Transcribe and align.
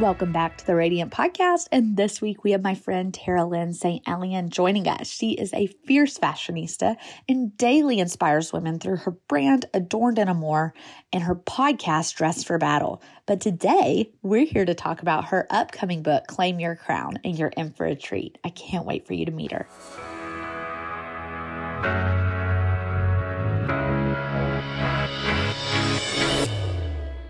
Welcome 0.00 0.32
back 0.32 0.58
to 0.58 0.66
the 0.66 0.74
Radiant 0.74 1.12
Podcast. 1.12 1.68
And 1.70 1.96
this 1.96 2.20
week 2.20 2.42
we 2.42 2.50
have 2.50 2.64
my 2.64 2.74
friend 2.74 3.14
Tarah-Lynn 3.14 3.72
Saint-Elien 3.74 4.48
joining 4.48 4.88
us. 4.88 5.08
She 5.08 5.34
is 5.34 5.54
a 5.54 5.68
fierce 5.86 6.18
fashionista 6.18 6.96
and 7.28 7.56
daily 7.56 8.00
inspires 8.00 8.52
women 8.52 8.80
through 8.80 8.96
her 8.96 9.12
brand 9.28 9.66
Adorned 9.72 10.18
in 10.18 10.28
Armor 10.28 10.74
and 11.12 11.22
her 11.22 11.36
podcast 11.36 12.16
Dressed 12.16 12.44
for 12.44 12.58
Battle. 12.58 13.00
But 13.26 13.40
today 13.40 14.10
we're 14.20 14.46
here 14.46 14.64
to 14.64 14.74
talk 14.74 15.00
about 15.00 15.26
her 15.26 15.46
upcoming 15.48 16.02
book, 16.02 16.26
Claim 16.26 16.58
Your 16.58 16.74
Crown, 16.74 17.20
and 17.22 17.38
you're 17.38 17.52
in 17.56 17.72
for 17.72 17.86
a 17.86 17.94
treat. 17.94 18.36
I 18.42 18.48
can't 18.48 18.86
wait 18.86 19.06
for 19.06 19.14
you 19.14 19.26
to 19.26 19.32
meet 19.32 19.52
her. 19.52 19.68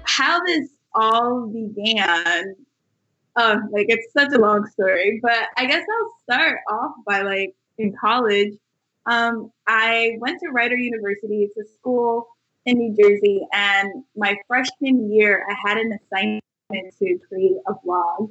How 0.07 0.43
this 0.47 0.71
all 0.95 1.47
began. 1.47 2.57
Um, 3.37 3.69
like 3.73 3.87
it's 3.89 4.13
such 4.13 4.33
a 4.33 4.39
long 4.39 4.67
story, 4.67 5.19
but 5.23 5.49
I 5.57 5.67
guess 5.67 5.85
I'll 5.91 6.15
start 6.23 6.61
off 6.71 6.93
by 7.05 7.23
like 7.23 7.55
in 7.79 7.95
college. 8.01 8.53
Um, 9.07 9.51
I 9.67 10.17
went 10.21 10.41
to 10.41 10.51
Rider 10.51 10.77
University. 10.77 11.43
It's 11.43 11.57
a 11.57 11.73
school 11.75 12.29
in 12.65 12.79
New 12.79 12.97
Jersey, 12.97 13.47
and 13.53 14.05
my 14.17 14.37
freshman 14.47 15.13
year, 15.13 15.45
I 15.51 15.69
had 15.69 15.79
an 15.79 15.99
assignment 15.99 16.43
to 16.99 17.19
create 17.29 17.57
a 17.67 17.75
blog, 17.85 18.31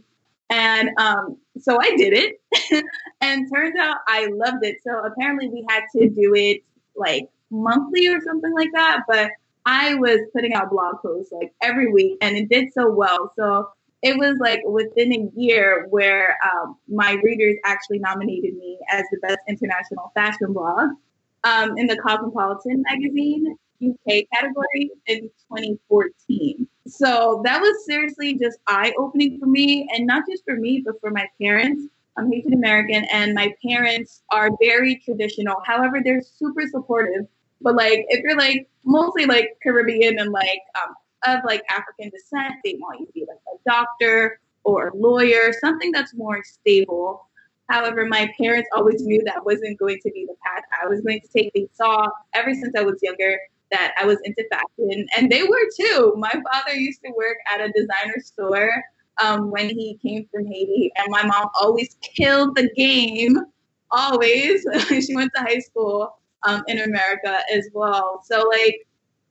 and 0.49 0.89
um, 0.97 1.37
so 1.59 1.79
I 1.79 1.95
did 1.97 2.13
it. 2.13 2.85
and 3.21 3.51
turns 3.53 3.75
out 3.77 3.97
I 4.07 4.27
loved 4.27 4.63
it. 4.65 4.77
So 4.83 5.03
apparently, 5.05 5.49
we 5.49 5.65
had 5.69 5.83
to 5.97 6.09
do 6.09 6.33
it 6.33 6.63
like 6.95 7.29
monthly 7.51 8.07
or 8.07 8.21
something 8.21 8.53
like 8.53 8.71
that, 8.73 9.01
but 9.07 9.29
I 9.65 9.95
was 9.95 10.19
putting 10.33 10.53
out 10.53 10.69
blog 10.69 10.95
posts 11.01 11.31
like 11.31 11.53
every 11.61 11.91
week 11.91 12.17
and 12.21 12.35
it 12.35 12.49
did 12.49 12.73
so 12.73 12.91
well. 12.91 13.31
So 13.35 13.69
it 14.01 14.17
was 14.17 14.35
like 14.39 14.61
within 14.65 15.13
a 15.13 15.39
year 15.39 15.87
where 15.89 16.37
um, 16.43 16.77
my 16.87 17.13
readers 17.23 17.55
actually 17.63 17.99
nominated 17.99 18.55
me 18.55 18.77
as 18.91 19.03
the 19.11 19.19
best 19.19 19.39
international 19.47 20.11
fashion 20.13 20.51
blog 20.51 20.89
um, 21.45 21.77
in 21.77 21.87
the 21.87 21.97
Cosmopolitan 21.97 22.83
magazine 22.89 23.57
UK 23.81 24.23
category 24.33 24.91
in 25.07 25.21
2014. 25.51 26.67
So 26.87 27.41
that 27.45 27.61
was 27.61 27.85
seriously 27.85 28.37
just 28.37 28.59
eye 28.67 28.93
opening 28.97 29.39
for 29.39 29.45
me, 29.45 29.87
and 29.93 30.05
not 30.05 30.23
just 30.29 30.43
for 30.45 30.55
me, 30.55 30.83
but 30.85 30.99
for 31.01 31.11
my 31.11 31.27
parents. 31.41 31.87
I'm 32.15 32.31
Haitian 32.31 32.53
American, 32.53 33.05
and 33.11 33.33
my 33.33 33.53
parents 33.65 34.21
are 34.31 34.49
very 34.61 35.01
traditional. 35.03 35.55
However, 35.65 35.99
they're 36.03 36.21
super 36.21 36.63
supportive 36.67 37.25
but 37.63 37.75
like 37.75 38.05
if 38.09 38.21
you're 38.23 38.37
like 38.37 38.67
mostly 38.83 39.25
like 39.25 39.57
Caribbean 39.63 40.19
and 40.19 40.31
like 40.31 40.61
um, 40.75 40.93
of 41.25 41.43
like 41.45 41.63
African 41.69 42.09
descent, 42.09 42.55
they 42.63 42.75
want 42.79 42.99
you 42.99 43.05
to 43.07 43.11
be 43.13 43.25
like 43.27 43.39
a 43.47 43.69
doctor 43.69 44.39
or 44.63 44.89
a 44.89 44.95
lawyer, 44.95 45.53
something 45.59 45.91
that's 45.91 46.13
more 46.13 46.43
stable. 46.43 47.27
However, 47.69 48.05
my 48.05 48.29
parents 48.39 48.69
always 48.75 49.01
knew 49.01 49.23
that 49.25 49.45
wasn't 49.45 49.79
going 49.79 49.99
to 50.03 50.11
be 50.11 50.25
the 50.25 50.35
path 50.45 50.63
I 50.83 50.87
was 50.87 51.01
going 51.01 51.21
to 51.21 51.27
take. 51.27 51.53
They 51.53 51.67
saw 51.73 52.07
ever 52.33 52.53
since 52.53 52.75
I 52.77 52.83
was 52.83 52.99
younger 53.01 53.37
that 53.71 53.93
I 53.99 54.05
was 54.05 54.17
into 54.25 54.45
fashion, 54.51 55.05
and 55.17 55.31
they 55.31 55.43
were 55.43 55.69
too. 55.79 56.13
My 56.17 56.31
father 56.31 56.75
used 56.75 57.01
to 57.05 57.11
work 57.17 57.37
at 57.49 57.61
a 57.61 57.71
designer 57.71 58.19
store 58.21 58.69
um, 59.23 59.49
when 59.49 59.69
he 59.69 59.97
came 60.01 60.27
from 60.31 60.45
Haiti, 60.45 60.91
and 60.97 61.07
my 61.09 61.25
mom 61.25 61.49
always 61.59 61.95
killed 62.01 62.55
the 62.55 62.69
game. 62.75 63.37
Always, 63.91 64.65
she 64.89 65.15
went 65.15 65.31
to 65.35 65.41
high 65.41 65.59
school 65.59 66.17
um, 66.45 66.63
in 66.67 66.79
America 66.79 67.39
as 67.51 67.69
well. 67.73 68.21
So 68.25 68.47
like 68.49 68.85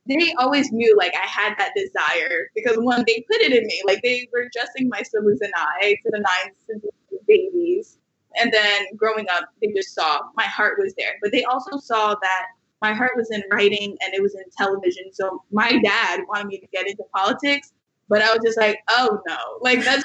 they 0.05 0.33
always 0.37 0.71
knew 0.71 0.95
like 0.97 1.13
I 1.15 1.25
had 1.25 1.55
that 1.57 1.73
desire 1.75 2.49
because 2.55 2.77
one, 2.77 3.03
they 3.07 3.25
put 3.31 3.41
it 3.41 3.53
in 3.53 3.65
me. 3.65 3.81
Like 3.85 4.01
they 4.03 4.27
were 4.33 4.49
dressing 4.53 4.89
my 4.89 5.01
siblings 5.01 5.41
and 5.41 5.53
I 5.55 5.95
to 6.03 6.11
the 6.11 6.19
nines 6.19 6.57
since 6.67 6.83
we 6.83 7.17
were 7.17 7.23
babies. 7.27 7.97
And 8.35 8.51
then 8.51 8.85
growing 8.95 9.27
up, 9.29 9.45
they 9.61 9.67
just 9.67 9.93
saw 9.93 10.21
my 10.35 10.43
heart 10.43 10.77
was 10.79 10.93
there. 10.95 11.13
But 11.21 11.31
they 11.31 11.43
also 11.43 11.77
saw 11.77 12.15
that 12.15 12.45
my 12.81 12.93
heart 12.93 13.11
was 13.15 13.31
in 13.31 13.43
writing 13.51 13.95
and 14.03 14.13
it 14.13 14.21
was 14.21 14.35
in 14.35 14.43
television. 14.57 15.05
So 15.13 15.43
my 15.51 15.79
dad 15.83 16.21
wanted 16.27 16.47
me 16.47 16.57
to 16.57 16.67
get 16.67 16.87
into 16.87 17.03
politics, 17.15 17.71
but 18.09 18.21
I 18.21 18.33
was 18.33 18.41
just 18.43 18.57
like, 18.57 18.79
oh 18.89 19.21
no, 19.27 19.37
like 19.61 19.83
that's 19.85 20.03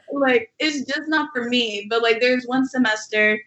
like 0.12 0.50
it's 0.58 0.90
just 0.90 1.08
not 1.08 1.30
for 1.34 1.44
me. 1.48 1.86
But 1.90 2.02
like 2.02 2.20
there's 2.20 2.46
one 2.46 2.66
semester 2.66 3.38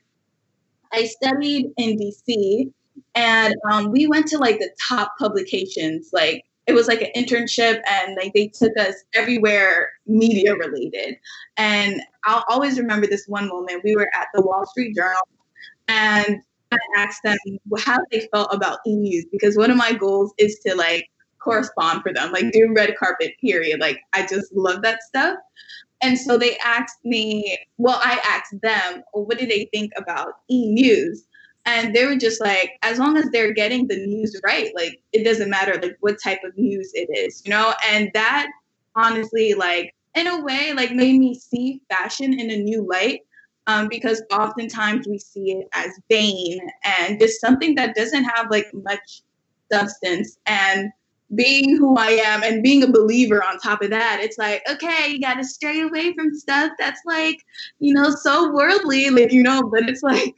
I 0.94 1.06
studied 1.06 1.72
in 1.78 1.98
DC 1.98 2.72
and 3.16 3.56
um, 3.70 3.92
we 3.92 4.08
went 4.08 4.28
to 4.28 4.38
like 4.38 4.60
the 4.60 4.70
top 4.82 5.14
publications 5.20 6.10
like 6.14 6.46
it 6.68 6.74
was 6.74 6.88
like 6.88 7.02
an 7.02 7.10
internship 7.16 7.82
and 7.90 8.16
like 8.16 8.34
they 8.34 8.48
took 8.48 8.72
us 8.78 8.96
everywhere 9.14 9.92
media 10.06 10.56
related. 10.56 11.16
And 11.58 12.02
i'll 12.26 12.46
always 12.50 12.80
remember 12.80 13.08
this 13.08 13.26
one 13.28 13.48
moment. 13.48 13.84
We 13.84 13.96
were 13.96 14.10
at 14.14 14.28
the 14.34 14.42
wall 14.42 14.66
street 14.66 14.96
journal 14.96 15.28
and 15.88 16.42
i 16.72 16.78
asked 16.96 17.24
them 17.24 17.38
how 17.80 18.00
they 18.12 18.28
felt 18.32 18.54
about 18.54 18.80
e-news 18.88 19.26
because 19.32 19.58
one 19.58 19.72
of 19.72 19.78
my 19.78 19.94
goals 19.94 20.34
is 20.38 20.60
to 20.66 20.76
like 20.76 21.10
correspond 21.40 22.04
for 22.04 22.14
them 22.14 22.32
like 22.32 22.52
do 22.52 22.72
red 22.76 22.96
carpet 22.98 23.34
period. 23.42 23.80
Like 23.80 24.00
i 24.14 24.26
just 24.26 24.54
love 24.54 24.82
that 24.84 25.04
stuff. 25.04 25.38
And 26.04 26.18
so 26.18 26.38
they 26.38 26.58
asked 26.60 27.04
me 27.04 27.58
well 27.78 28.00
i 28.04 28.20
asked 28.24 28.62
them 28.62 29.04
well, 29.14 29.26
what 29.26 29.40
did 29.40 29.50
they 29.50 29.68
think 29.74 29.92
about 29.98 30.34
e-news 30.50 31.26
and 31.66 31.96
they 31.96 32.06
were 32.06 32.16
just 32.16 32.42
like 32.42 32.72
as 32.82 33.00
long 33.00 33.18
as 33.18 33.30
they're 33.32 33.54
getting 33.54 33.88
the 33.88 34.06
news 34.08 34.40
right 34.44 34.72
like 34.76 35.02
it 35.14 35.24
doesn't 35.24 35.50
matter 35.50 35.80
like 35.82 35.98
what 36.00 36.18
type 36.24 36.40
of 36.44 36.58
news 36.58 36.92
it 36.94 37.10
is 37.18 37.42
you 37.46 37.52
know? 37.52 37.74
And 37.90 38.10
that 38.14 38.48
honestly 38.96 39.54
like 39.54 39.94
in 40.16 40.28
a 40.28 40.42
way 40.42 40.74
like 40.74 40.92
made 40.92 41.20
me 41.20 41.34
see 41.36 41.82
fashion 41.90 42.40
in 42.40 42.50
a 42.52 42.58
new 42.58 42.88
light 42.90 43.22
um, 43.68 43.88
because 43.88 44.22
oftentimes 44.32 45.08
we 45.08 45.20
see 45.20 45.52
it 45.52 45.68
as 45.74 45.92
vain 46.10 46.60
and 46.84 47.20
just 47.20 47.40
something 47.40 47.76
that 47.76 47.96
doesn't 47.96 48.24
have 48.24 48.50
like 48.50 48.68
much 48.74 49.22
substance. 49.72 50.38
And 50.46 50.92
being 51.36 51.78
who 51.78 51.96
I 51.96 52.10
am 52.10 52.44
and 52.44 52.64
being 52.64 52.84
a 52.84 52.92
believer 52.92 53.44
on 53.44 53.58
top 53.60 53.82
of 53.82 53.90
that, 53.92 54.20
it's 54.22 54.38
like, 54.38 54.64
okay, 54.70 55.10
you 55.10 55.22
got 55.22 55.36
to 55.36 55.44
stray 55.44 55.82
away 55.82 56.14
from 56.14 56.34
stuff 56.36 56.72
that's 56.78 57.02
like, 57.06 57.38
you 57.80 57.94
know, 57.94 58.10
so 58.10 58.52
worldly, 58.52 59.10
like, 59.10 59.32
you 59.32 59.44
know, 59.44 59.64
but 59.64 59.88
it's 59.88 60.04
like 60.04 60.36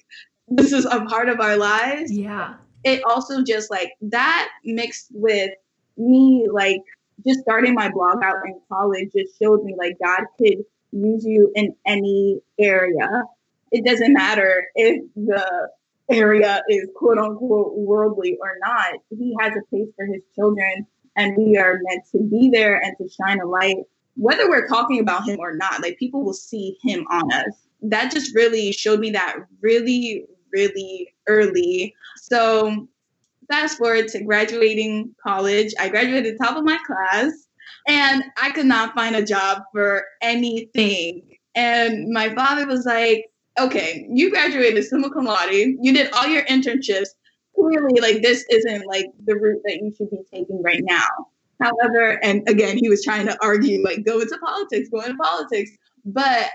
this 0.47 0.71
is 0.71 0.85
a 0.85 1.01
part 1.05 1.29
of 1.29 1.39
our 1.39 1.57
lives. 1.57 2.11
Yeah. 2.11 2.55
It 2.83 3.03
also 3.05 3.43
just 3.43 3.71
like 3.71 3.91
that 4.01 4.49
mixed 4.65 5.07
with 5.11 5.51
me 5.97 6.47
like 6.51 6.81
just 7.25 7.39
starting 7.41 7.73
my 7.73 7.89
blog 7.89 8.21
out 8.23 8.37
in 8.45 8.59
college 8.67 9.09
just 9.15 9.39
showed 9.41 9.63
me 9.63 9.75
like 9.77 9.95
God 10.03 10.21
could 10.37 10.63
use 10.91 11.23
you 11.23 11.51
in 11.55 11.75
any 11.85 12.41
area. 12.59 13.23
It 13.71 13.85
doesn't 13.85 14.13
matter 14.13 14.65
if 14.75 15.03
the 15.15 15.69
area 16.09 16.61
is 16.69 16.87
quote 16.95 17.17
unquote 17.17 17.77
worldly 17.77 18.37
or 18.41 18.57
not. 18.59 18.95
He 19.09 19.35
has 19.39 19.53
a 19.53 19.65
place 19.69 19.87
for 19.95 20.05
his 20.05 20.21
children 20.35 20.85
and 21.15 21.37
we 21.37 21.57
are 21.57 21.79
meant 21.83 22.03
to 22.11 22.19
be 22.19 22.49
there 22.51 22.81
and 22.83 22.95
to 22.97 23.07
shine 23.07 23.39
a 23.39 23.45
light 23.45 23.77
whether 24.15 24.49
we're 24.49 24.67
talking 24.67 24.99
about 24.99 25.27
him 25.27 25.39
or 25.39 25.55
not. 25.55 25.81
Like 25.81 25.97
people 25.97 26.23
will 26.23 26.33
see 26.33 26.77
him 26.83 27.05
on 27.09 27.31
us. 27.31 27.67
That 27.81 28.11
just 28.11 28.35
really 28.35 28.71
showed 28.71 28.99
me 28.99 29.11
that 29.11 29.35
really 29.61 30.25
really 30.53 31.13
early. 31.27 31.95
So 32.17 32.87
fast 33.49 33.77
forward 33.77 34.07
to 34.09 34.23
graduating 34.23 35.13
college. 35.21 35.73
I 35.79 35.89
graduated 35.89 36.37
top 36.37 36.55
of 36.55 36.63
my 36.63 36.77
class 36.85 37.31
and 37.87 38.23
I 38.41 38.51
could 38.51 38.65
not 38.65 38.93
find 38.93 39.15
a 39.15 39.25
job 39.25 39.63
for 39.73 40.05
anything. 40.21 41.23
And 41.55 42.09
my 42.09 42.33
father 42.33 42.65
was 42.65 42.85
like, 42.85 43.25
okay, 43.59 44.07
you 44.09 44.31
graduated 44.31 44.85
summa 44.85 45.11
cum 45.11 45.25
laude, 45.25 45.51
you 45.51 45.93
did 45.93 46.11
all 46.13 46.27
your 46.27 46.43
internships. 46.45 47.09
Clearly, 47.55 48.01
like 48.01 48.23
this 48.23 48.43
isn't 48.49 48.87
like 48.87 49.05
the 49.25 49.35
route 49.35 49.61
that 49.65 49.75
you 49.75 49.93
should 49.95 50.09
be 50.09 50.17
taking 50.31 50.63
right 50.63 50.81
now. 50.83 51.05
However, 51.61 52.19
and 52.23 52.47
again, 52.49 52.77
he 52.77 52.89
was 52.89 53.03
trying 53.03 53.27
to 53.27 53.37
argue, 53.41 53.83
like, 53.83 54.03
go 54.03 54.19
into 54.19 54.37
politics, 54.39 54.89
go 54.89 55.01
into 55.01 55.15
politics. 55.15 55.71
But 56.03 56.49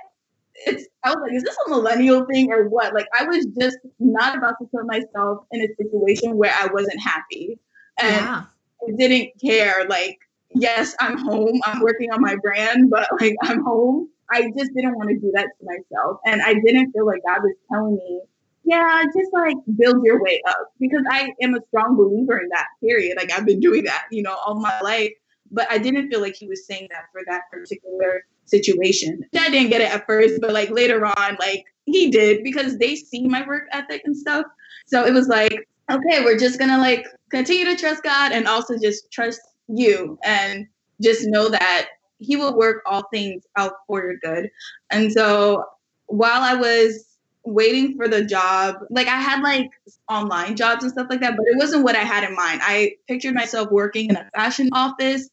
it's 0.66 0.86
I 1.04 1.10
was 1.10 1.18
like, 1.22 1.32
is 1.34 1.44
this 1.44 1.56
a 1.66 1.70
millennial 1.70 2.24
thing 2.26 2.52
or 2.52 2.68
what? 2.68 2.94
Like 2.94 3.08
I 3.18 3.24
was 3.24 3.46
just 3.58 3.78
not 3.98 4.36
about 4.36 4.54
to 4.60 4.66
put 4.66 4.86
myself 4.86 5.44
in 5.52 5.62
a 5.62 5.68
situation 5.76 6.36
where 6.36 6.52
I 6.54 6.68
wasn't 6.72 7.00
happy. 7.00 7.58
And 8.00 8.14
yeah. 8.16 8.44
I 8.82 8.92
didn't 8.96 9.32
care 9.40 9.86
like 9.88 10.18
yes, 10.54 10.94
I'm 11.00 11.18
home. 11.18 11.60
I'm 11.64 11.80
working 11.80 12.10
on 12.10 12.20
my 12.20 12.36
brand, 12.36 12.90
but 12.90 13.08
like 13.20 13.36
I'm 13.42 13.62
home. 13.62 14.08
I 14.30 14.50
just 14.56 14.74
didn't 14.74 14.96
want 14.96 15.08
to 15.10 15.16
do 15.16 15.30
that 15.34 15.48
to 15.58 15.64
myself. 15.64 16.20
And 16.26 16.42
I 16.42 16.54
didn't 16.54 16.92
feel 16.92 17.06
like 17.06 17.22
God 17.26 17.42
was 17.42 17.54
telling 17.72 17.96
me, 17.96 18.20
yeah, 18.64 19.02
just 19.04 19.32
like 19.32 19.56
build 19.78 20.04
your 20.04 20.22
way 20.22 20.42
up 20.46 20.72
because 20.78 21.02
I 21.10 21.32
am 21.40 21.54
a 21.54 21.60
strong 21.68 21.96
believer 21.96 22.38
in 22.38 22.48
that 22.50 22.66
period. 22.82 23.16
Like 23.16 23.32
I've 23.32 23.46
been 23.46 23.60
doing 23.60 23.84
that, 23.84 24.04
you 24.10 24.22
know, 24.22 24.34
all 24.34 24.60
my 24.60 24.78
life. 24.80 25.12
But 25.50 25.66
I 25.70 25.78
didn't 25.78 26.10
feel 26.10 26.20
like 26.20 26.36
he 26.36 26.46
was 26.46 26.66
saying 26.66 26.88
that 26.90 27.04
for 27.10 27.22
that 27.26 27.42
particular 27.50 28.24
situation. 28.48 29.24
I 29.38 29.50
didn't 29.50 29.70
get 29.70 29.80
it 29.80 29.92
at 29.92 30.06
first, 30.06 30.40
but 30.40 30.52
like 30.52 30.70
later 30.70 31.04
on, 31.04 31.36
like 31.40 31.64
he 31.84 32.10
did 32.10 32.42
because 32.42 32.78
they 32.78 32.96
see 32.96 33.26
my 33.26 33.46
work 33.46 33.64
ethic 33.72 34.02
and 34.04 34.16
stuff. 34.16 34.46
So 34.86 35.04
it 35.04 35.12
was 35.12 35.28
like, 35.28 35.68
okay, 35.90 36.24
we're 36.24 36.38
just 36.38 36.58
gonna 36.58 36.78
like 36.78 37.06
continue 37.30 37.64
to 37.64 37.76
trust 37.76 38.02
God 38.02 38.32
and 38.32 38.46
also 38.46 38.78
just 38.78 39.10
trust 39.10 39.40
you 39.68 40.18
and 40.24 40.66
just 41.00 41.26
know 41.26 41.48
that 41.48 41.88
he 42.18 42.36
will 42.36 42.56
work 42.56 42.82
all 42.86 43.04
things 43.12 43.44
out 43.56 43.72
for 43.86 44.02
your 44.02 44.16
good. 44.16 44.50
And 44.90 45.12
so 45.12 45.64
while 46.06 46.42
I 46.42 46.54
was 46.54 47.04
waiting 47.44 47.96
for 47.96 48.08
the 48.08 48.24
job, 48.24 48.76
like 48.90 49.06
I 49.06 49.20
had 49.20 49.42
like 49.42 49.70
online 50.08 50.56
jobs 50.56 50.82
and 50.82 50.92
stuff 50.92 51.06
like 51.08 51.20
that, 51.20 51.36
but 51.36 51.46
it 51.46 51.56
wasn't 51.56 51.84
what 51.84 51.96
I 51.96 52.00
had 52.00 52.24
in 52.24 52.34
mind. 52.34 52.60
I 52.62 52.96
pictured 53.06 53.34
myself 53.34 53.70
working 53.70 54.10
in 54.10 54.16
a 54.16 54.28
fashion 54.34 54.68
office. 54.72 55.28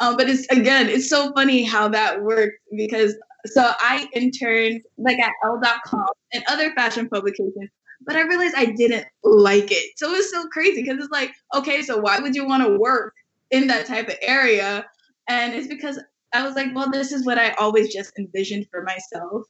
Um, 0.00 0.16
but 0.16 0.28
it's 0.28 0.46
again, 0.48 0.88
it's 0.88 1.08
so 1.08 1.32
funny 1.32 1.62
how 1.64 1.88
that 1.88 2.22
worked 2.22 2.58
because 2.76 3.14
so 3.46 3.72
I 3.78 4.08
interned 4.12 4.82
like 4.98 5.18
at 5.18 5.32
Elle.com 5.44 6.06
and 6.32 6.44
other 6.48 6.72
fashion 6.74 7.08
publications, 7.08 7.70
but 8.04 8.16
I 8.16 8.22
realized 8.22 8.54
I 8.56 8.66
didn't 8.66 9.06
like 9.22 9.70
it. 9.70 9.92
So 9.96 10.12
it 10.12 10.16
was 10.16 10.30
so 10.30 10.46
crazy 10.48 10.82
because 10.82 10.98
it's 10.98 11.12
like, 11.12 11.32
okay, 11.54 11.82
so 11.82 11.98
why 11.98 12.18
would 12.18 12.34
you 12.34 12.46
want 12.46 12.64
to 12.64 12.78
work 12.78 13.14
in 13.50 13.68
that 13.68 13.86
type 13.86 14.08
of 14.08 14.16
area? 14.20 14.84
And 15.28 15.54
it's 15.54 15.68
because 15.68 15.98
I 16.32 16.44
was 16.44 16.54
like, 16.54 16.74
well, 16.74 16.90
this 16.90 17.12
is 17.12 17.24
what 17.24 17.38
I 17.38 17.50
always 17.52 17.92
just 17.92 18.12
envisioned 18.18 18.66
for 18.70 18.82
myself. 18.82 19.44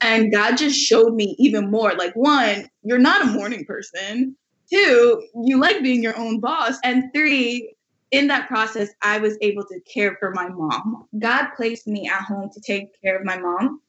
And 0.00 0.30
God 0.32 0.56
just 0.56 0.78
showed 0.78 1.14
me 1.14 1.34
even 1.38 1.70
more. 1.70 1.94
Like, 1.94 2.14
one, 2.14 2.68
you're 2.82 2.98
not 2.98 3.22
a 3.22 3.32
morning 3.32 3.64
person. 3.64 4.36
Two, 4.70 5.22
you 5.44 5.58
like 5.58 5.82
being 5.82 6.02
your 6.02 6.18
own 6.18 6.40
boss. 6.40 6.76
And 6.84 7.04
three, 7.14 7.75
in 8.10 8.28
that 8.28 8.48
process, 8.48 8.90
I 9.02 9.18
was 9.18 9.36
able 9.40 9.64
to 9.64 9.80
care 9.80 10.16
for 10.20 10.30
my 10.32 10.48
mom. 10.48 11.06
God 11.18 11.48
placed 11.56 11.86
me 11.86 12.08
at 12.08 12.22
home 12.22 12.50
to 12.52 12.60
take 12.60 13.00
care 13.02 13.16
of 13.16 13.24
my 13.24 13.38
mom. 13.38 13.80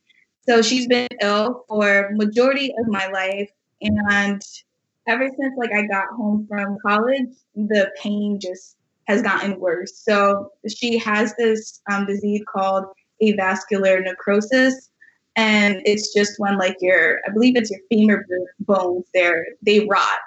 So 0.47 0.61
she's 0.61 0.87
been 0.87 1.07
ill 1.21 1.65
for 1.67 2.09
majority 2.13 2.73
of 2.79 2.87
my 2.87 3.07
life. 3.07 3.49
And 3.81 4.41
ever 5.07 5.29
since 5.37 5.53
like 5.57 5.71
I 5.73 5.85
got 5.87 6.07
home 6.15 6.47
from 6.49 6.77
college, 6.85 7.29
the 7.55 7.91
pain 8.01 8.39
just 8.41 8.77
has 9.07 9.21
gotten 9.21 9.59
worse. 9.59 9.97
So 9.97 10.51
she 10.67 10.97
has 10.97 11.33
this 11.35 11.81
um, 11.91 12.05
disease 12.05 12.43
called 12.51 12.85
avascular 13.21 14.03
necrosis. 14.03 14.89
And 15.35 15.81
it's 15.85 16.13
just 16.13 16.33
when 16.39 16.57
like 16.57 16.77
your, 16.81 17.19
I 17.27 17.31
believe 17.31 17.55
it's 17.55 17.69
your 17.69 17.79
femur 17.89 18.25
bones 18.59 19.05
there, 19.13 19.45
they 19.61 19.85
rot. 19.85 20.19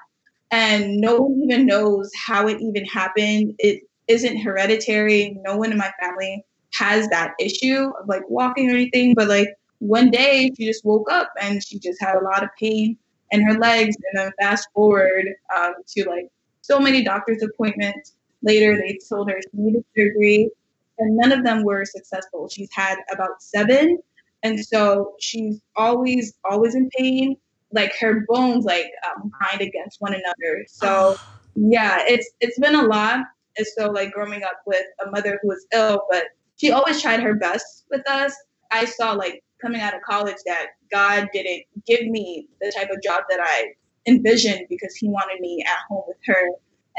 And 0.51 0.97
no 0.97 1.19
one 1.21 1.43
even 1.45 1.67
knows 1.67 2.11
how 2.27 2.49
it 2.49 2.61
even 2.61 2.85
happened. 2.87 3.55
It 3.59 3.83
isn't 4.09 4.39
hereditary. 4.39 5.39
No 5.45 5.57
one 5.57 5.73
in 5.73 5.79
my 5.79 5.93
family 6.01 6.45
has 6.75 7.09
that 7.09 7.33
issue 7.39 7.91
of 8.01 8.09
like 8.09 8.29
walking 8.29 8.71
or 8.71 8.75
anything. 8.75 9.15
But 9.15 9.29
like 9.29 9.49
one 9.79 10.11
day 10.11 10.51
she 10.57 10.67
just 10.67 10.85
woke 10.85 11.11
up 11.11 11.31
and 11.41 11.63
she 11.65 11.79
just 11.79 12.01
had 12.01 12.17
a 12.17 12.25
lot 12.25 12.43
of 12.43 12.51
pain 12.59 12.97
in 13.31 13.43
her 13.43 13.59
legs. 13.59 13.97
And 13.97 14.21
then 14.21 14.33
fast 14.41 14.69
forward 14.75 15.27
um, 15.57 15.75
to 15.97 16.09
like 16.09 16.29
so 16.63 16.81
many 16.81 17.05
doctor's 17.05 17.43
appointments 17.43 18.15
Later, 18.43 18.77
they 18.77 18.99
told 19.09 19.31
her 19.31 19.39
she 19.43 19.49
needed 19.53 19.85
surgery, 19.95 20.51
and 20.99 21.17
none 21.17 21.33
of 21.33 21.45
them 21.45 21.63
were 21.65 21.85
successful. 21.85 22.49
She's 22.49 22.71
had 22.73 22.99
about 23.13 23.43
seven, 23.43 23.99
and 24.43 24.59
so 24.65 25.15
she's 25.21 25.61
always, 25.77 26.33
always 26.51 26.75
in 26.75 26.89
pain. 26.97 27.37
Like 27.73 27.95
her 28.01 28.25
bones, 28.29 28.65
like 28.65 28.91
um, 29.07 29.31
grind 29.31 29.61
against 29.61 30.01
one 30.01 30.15
another. 30.15 30.65
So, 30.69 31.17
yeah, 31.55 32.03
it's 32.07 32.31
it's 32.41 32.59
been 32.59 32.75
a 32.75 32.83
lot. 32.83 33.21
And 33.57 33.67
so, 33.77 33.91
like 33.91 34.13
growing 34.13 34.43
up 34.43 34.61
with 34.67 34.85
a 35.07 35.11
mother 35.11 35.39
who 35.43 35.49
was 35.49 35.67
ill, 35.73 36.07
but 36.11 36.25
she 36.57 36.71
always 36.71 37.01
tried 37.01 37.21
her 37.21 37.35
best 37.35 37.87
with 37.91 38.09
us. 38.09 38.35
I 38.71 38.85
saw 38.85 39.13
like 39.13 39.43
coming 39.61 39.81
out 39.81 39.95
of 39.95 40.03
college 40.03 40.37
that 40.47 40.69
God 40.91 41.29
didn't 41.33 41.65
give 41.87 42.07
me 42.07 42.47
the 42.61 42.73
type 42.77 42.91
of 42.91 43.03
job 43.03 43.25
that 43.29 43.41
I 43.43 43.73
envisioned 44.07 44.67
because 44.69 44.95
He 44.95 45.09
wanted 45.09 45.41
me 45.41 45.65
at 45.67 45.79
home 45.89 46.05
with 46.07 46.19
her 46.27 46.51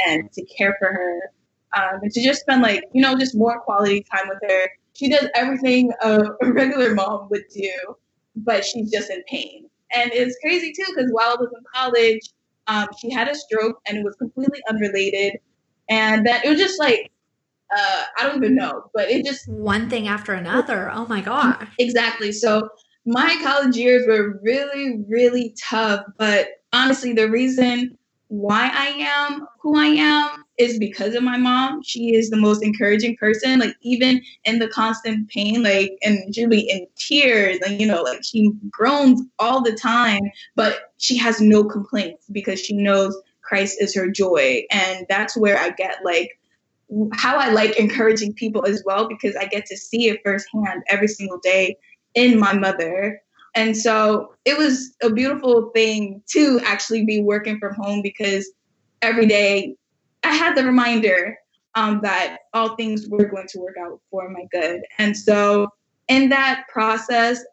and 0.07 0.31
to 0.33 0.44
care 0.45 0.75
for 0.79 0.88
her 0.88 1.31
um, 1.75 2.00
and 2.01 2.12
to 2.12 2.21
just 2.21 2.41
spend 2.41 2.62
like 2.62 2.83
you 2.94 3.01
know 3.01 3.18
just 3.18 3.35
more 3.35 3.59
quality 3.62 4.06
time 4.12 4.27
with 4.27 4.39
her. 4.41 4.69
She 4.94 5.09
does 5.09 5.29
everything 5.35 5.91
a, 6.01 6.21
a 6.41 6.51
regular 6.51 6.94
mom 6.94 7.29
would 7.29 7.45
do, 7.53 7.71
but 8.35 8.65
she's 8.65 8.91
just 8.91 9.09
in 9.09 9.23
pain. 9.27 9.69
And 9.95 10.11
it's 10.13 10.38
crazy 10.41 10.73
too 10.73 10.85
because 10.95 11.09
while 11.11 11.31
I 11.31 11.35
was 11.35 11.49
in 11.55 11.63
college, 11.73 12.21
um, 12.67 12.88
she 12.99 13.11
had 13.11 13.27
a 13.27 13.35
stroke 13.35 13.79
and 13.88 13.97
it 13.97 14.03
was 14.03 14.15
completely 14.15 14.61
unrelated, 14.69 15.39
and 15.89 16.25
that 16.25 16.45
it 16.45 16.49
was 16.49 16.59
just 16.59 16.79
like 16.79 17.11
uh, 17.75 18.03
I 18.17 18.23
don't 18.27 18.38
even 18.38 18.55
know, 18.55 18.83
but 18.93 19.09
it 19.09 19.25
just 19.25 19.47
one 19.47 19.89
thing 19.89 20.07
after 20.07 20.33
another. 20.33 20.91
Oh 20.91 21.05
my 21.07 21.21
god! 21.21 21.67
Exactly. 21.79 22.31
So 22.31 22.69
my 23.05 23.38
college 23.43 23.77
years 23.77 24.05
were 24.07 24.39
really, 24.43 25.03
really 25.07 25.55
tough. 25.61 26.05
But 26.17 26.49
honestly, 26.73 27.13
the 27.13 27.29
reason 27.29 27.97
why 28.31 28.72
I 28.74 28.88
am 28.88 29.45
who 29.60 29.78
I 29.78 29.88
am 29.88 30.45
is 30.57 30.80
because 30.80 31.16
of 31.16 31.24
my 31.24 31.36
mom. 31.36 31.83
She 31.83 32.16
is 32.16 32.30
the 32.30 32.38
most 32.38 32.63
encouraging 32.63 33.18
person. 33.18 33.60
Like 33.60 33.75
even 33.81 34.22
in 34.45 34.60
the 34.60 34.69
constant 34.69 35.30
pain, 35.30 35.63
like 35.63 35.98
and 36.01 36.33
be 36.50 36.62
in 36.62 36.88
tears, 36.98 37.57
and 37.66 37.80
you 37.81 37.86
know, 37.86 38.04
like 38.04 38.24
she 38.24 38.50
groans 38.69 39.22
all 39.38 39.62
the 39.62 39.74
time, 39.74 40.22
but 40.56 40.94
she 40.98 41.18
has 41.18 41.42
no 41.42 41.66
complaints 41.66 42.24
because 42.31 42.62
she 42.62 42.74
knows 42.74 43.22
Christ 43.42 43.81
is 43.81 43.94
her 43.95 44.10
joy. 44.10 44.63
And 44.72 45.06
that's 45.10 45.36
where 45.36 45.57
I 45.57 45.72
get 45.72 45.98
like 46.06 46.39
how 47.12 47.36
I 47.36 47.50
like 47.50 47.78
encouraging 47.78 48.33
people 48.33 48.66
as 48.66 48.81
well 48.86 49.10
because 49.10 49.36
I 49.36 49.45
get 49.45 49.66
to 49.66 49.78
see 49.78 50.07
it 50.07 50.22
firsthand 50.24 50.83
every 50.88 51.10
single 51.10 51.39
day 51.39 51.75
in 52.16 52.39
my 52.39 52.54
mother. 52.54 53.22
And 53.53 53.75
so 53.75 54.33
it 54.45 54.57
was 54.57 54.95
a 55.03 55.09
beautiful 55.09 55.71
thing 55.74 56.24
to 56.31 56.59
actually 56.63 57.06
be 57.06 57.21
working 57.21 57.59
from 57.59 57.75
home 57.75 58.01
because 58.01 58.50
every 59.01 59.25
day 59.25 59.75
I 60.24 60.33
had 60.33 60.56
the 60.56 60.65
reminder 60.65 61.38
um, 61.75 62.01
that 62.03 62.38
all 62.53 62.75
things 62.75 63.07
were 63.09 63.25
going 63.25 63.48
to 63.50 63.59
work 63.59 63.75
out 63.80 64.00
for 64.09 64.30
my 64.30 64.45
good. 64.51 64.81
And 64.98 65.15
so 65.15 65.69
in 66.07 66.30
that 66.30 66.65
process, 66.71 67.44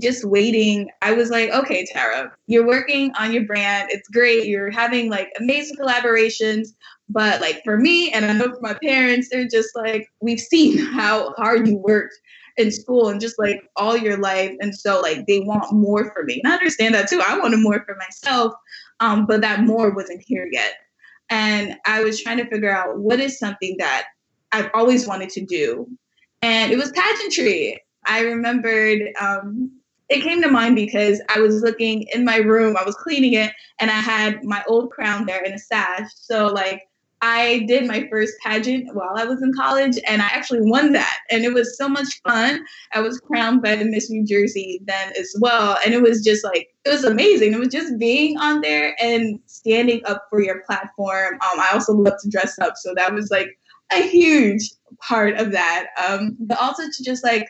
just 0.00 0.24
waiting, 0.24 0.88
I 1.02 1.12
was 1.12 1.30
like, 1.30 1.50
okay, 1.50 1.84
Tarah, 1.92 2.32
you're 2.46 2.66
working 2.66 3.12
on 3.18 3.32
your 3.32 3.44
brand. 3.44 3.88
It's 3.90 4.08
great. 4.08 4.46
You're 4.46 4.70
having 4.70 5.10
like 5.10 5.32
amazing 5.38 5.76
collaborations. 5.76 6.68
But 7.08 7.40
like 7.40 7.62
for 7.64 7.76
me, 7.76 8.12
and 8.12 8.24
I 8.24 8.32
know 8.32 8.54
for 8.54 8.60
my 8.60 8.74
parents, 8.74 9.28
they're 9.30 9.48
just 9.48 9.74
like, 9.74 10.06
we've 10.20 10.40
seen 10.40 10.78
how 10.92 11.32
hard 11.36 11.66
you 11.66 11.76
worked 11.76 12.14
in 12.56 12.70
school 12.70 13.08
and 13.08 13.20
just 13.20 13.38
like 13.38 13.68
all 13.76 13.96
your 13.96 14.16
life. 14.16 14.52
And 14.60 14.74
so 14.74 15.00
like 15.00 15.26
they 15.26 15.40
want 15.40 15.72
more 15.72 16.12
for 16.12 16.24
me. 16.24 16.40
And 16.42 16.52
I 16.52 16.56
understand 16.56 16.94
that 16.94 17.08
too. 17.08 17.20
I 17.26 17.38
wanted 17.38 17.60
more 17.60 17.84
for 17.84 17.96
myself, 17.96 18.52
um, 19.00 19.26
but 19.26 19.40
that 19.40 19.60
more 19.62 19.94
wasn't 19.94 20.22
here 20.26 20.48
yet. 20.50 20.74
And 21.30 21.76
I 21.86 22.02
was 22.02 22.22
trying 22.22 22.38
to 22.38 22.48
figure 22.48 22.74
out 22.74 22.98
what 22.98 23.20
is 23.20 23.38
something 23.38 23.76
that 23.78 24.04
I've 24.52 24.70
always 24.74 25.06
wanted 25.06 25.30
to 25.30 25.44
do. 25.44 25.88
And 26.42 26.70
it 26.70 26.76
was 26.76 26.92
pageantry. 26.92 27.80
I 28.06 28.20
remembered 28.20 29.00
um, 29.20 29.70
it 30.08 30.22
came 30.22 30.42
to 30.42 30.50
mind 30.50 30.76
because 30.76 31.20
I 31.34 31.40
was 31.40 31.62
looking 31.62 32.06
in 32.12 32.24
my 32.24 32.36
room, 32.36 32.76
I 32.76 32.84
was 32.84 32.94
cleaning 32.96 33.32
it, 33.34 33.52
and 33.80 33.90
I 33.90 33.94
had 33.94 34.44
my 34.44 34.62
old 34.68 34.90
crown 34.90 35.24
there 35.26 35.42
in 35.42 35.54
a 35.54 35.58
sash. 35.58 36.10
So, 36.14 36.46
like, 36.48 36.82
I 37.26 37.64
did 37.66 37.86
my 37.86 38.06
first 38.10 38.34
pageant 38.44 38.94
while 38.94 39.14
I 39.16 39.24
was 39.24 39.42
in 39.42 39.54
college 39.54 39.98
and 40.06 40.20
I 40.20 40.26
actually 40.26 40.60
won 40.60 40.92
that. 40.92 41.20
And 41.30 41.42
it 41.42 41.54
was 41.54 41.78
so 41.78 41.88
much 41.88 42.20
fun. 42.22 42.62
I 42.92 43.00
was 43.00 43.18
crowned 43.18 43.62
by 43.62 43.76
the 43.76 43.86
Miss 43.86 44.10
New 44.10 44.26
Jersey 44.26 44.82
then 44.84 45.10
as 45.18 45.34
well. 45.40 45.78
And 45.82 45.94
it 45.94 46.02
was 46.02 46.22
just 46.22 46.44
like, 46.44 46.68
it 46.84 46.90
was 46.90 47.04
amazing. 47.04 47.54
It 47.54 47.58
was 47.58 47.68
just 47.68 47.98
being 47.98 48.36
on 48.36 48.60
there 48.60 48.94
and 49.00 49.40
standing 49.46 50.02
up 50.04 50.26
for 50.28 50.42
your 50.42 50.60
platform. 50.66 51.36
Um, 51.36 51.60
I 51.60 51.70
also 51.72 51.94
love 51.94 52.12
to 52.20 52.28
dress 52.28 52.58
up. 52.58 52.74
So 52.76 52.92
that 52.94 53.14
was 53.14 53.30
like 53.30 53.58
a 53.90 54.02
huge 54.02 54.70
part 55.00 55.36
of 55.36 55.50
that. 55.52 55.86
Um, 56.06 56.36
but 56.40 56.60
also 56.60 56.82
to 56.82 57.04
just 57.04 57.24
like, 57.24 57.48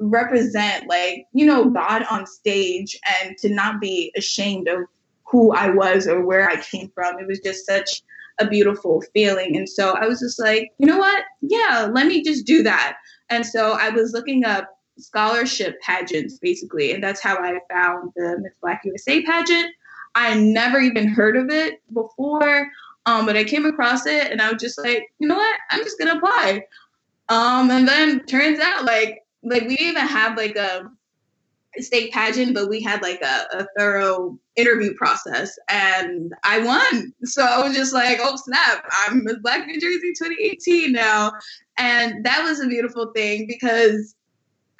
represent 0.00 0.88
like 0.88 1.24
you 1.32 1.46
know 1.46 1.70
god 1.70 2.04
on 2.10 2.26
stage 2.26 2.98
and 3.22 3.38
to 3.38 3.48
not 3.48 3.80
be 3.80 4.12
ashamed 4.16 4.66
of 4.66 4.80
who 5.22 5.52
i 5.52 5.70
was 5.70 6.08
or 6.08 6.26
where 6.26 6.48
i 6.48 6.56
came 6.56 6.90
from 6.96 7.16
it 7.20 7.28
was 7.28 7.38
just 7.38 7.64
such 7.64 8.02
a 8.40 8.46
beautiful 8.46 9.02
feeling. 9.12 9.56
And 9.56 9.68
so 9.68 9.92
I 9.92 10.06
was 10.06 10.20
just 10.20 10.40
like, 10.40 10.70
you 10.78 10.86
know 10.86 10.98
what? 10.98 11.24
Yeah, 11.40 11.88
let 11.92 12.06
me 12.06 12.22
just 12.22 12.46
do 12.46 12.62
that. 12.62 12.96
And 13.30 13.46
so 13.46 13.72
I 13.72 13.90
was 13.90 14.12
looking 14.12 14.44
up 14.44 14.68
scholarship 14.98 15.80
pageants 15.80 16.38
basically, 16.38 16.92
and 16.92 17.02
that's 17.02 17.22
how 17.22 17.36
I 17.36 17.58
found 17.70 18.12
the 18.16 18.38
Miss 18.40 18.52
Black 18.60 18.82
USA 18.84 19.22
pageant. 19.22 19.72
I 20.14 20.34
never 20.34 20.80
even 20.80 21.08
heard 21.08 21.36
of 21.36 21.50
it 21.50 21.80
before, 21.92 22.68
um, 23.06 23.26
but 23.26 23.36
I 23.36 23.44
came 23.44 23.66
across 23.66 24.06
it 24.06 24.30
and 24.30 24.40
I 24.40 24.52
was 24.52 24.62
just 24.62 24.78
like, 24.78 25.04
you 25.18 25.28
know 25.28 25.36
what? 25.36 25.56
I'm 25.70 25.82
just 25.82 25.98
gonna 25.98 26.16
apply. 26.16 26.64
Um, 27.28 27.70
and 27.70 27.88
then 27.88 28.24
turns 28.26 28.60
out 28.60 28.84
like 28.84 29.20
like 29.42 29.66
we 29.66 29.76
even 29.78 30.06
have 30.06 30.36
like 30.36 30.56
a 30.56 30.90
state 31.78 32.12
pageant, 32.12 32.54
but 32.54 32.68
we 32.68 32.80
had 32.82 33.02
like 33.02 33.20
a, 33.22 33.58
a 33.58 33.66
thorough 33.76 34.38
interview 34.56 34.94
process 34.94 35.56
and 35.68 36.32
I 36.44 36.60
won. 36.60 37.12
So 37.24 37.42
I 37.42 37.66
was 37.66 37.76
just 37.76 37.92
like, 37.92 38.18
oh 38.20 38.36
snap, 38.36 38.84
I'm 38.92 39.24
Miss 39.24 39.38
Black 39.42 39.66
New 39.66 39.80
Jersey 39.80 40.12
2018 40.18 40.92
now. 40.92 41.32
And 41.78 42.24
that 42.24 42.42
was 42.42 42.60
a 42.60 42.68
beautiful 42.68 43.12
thing 43.14 43.46
because 43.46 44.14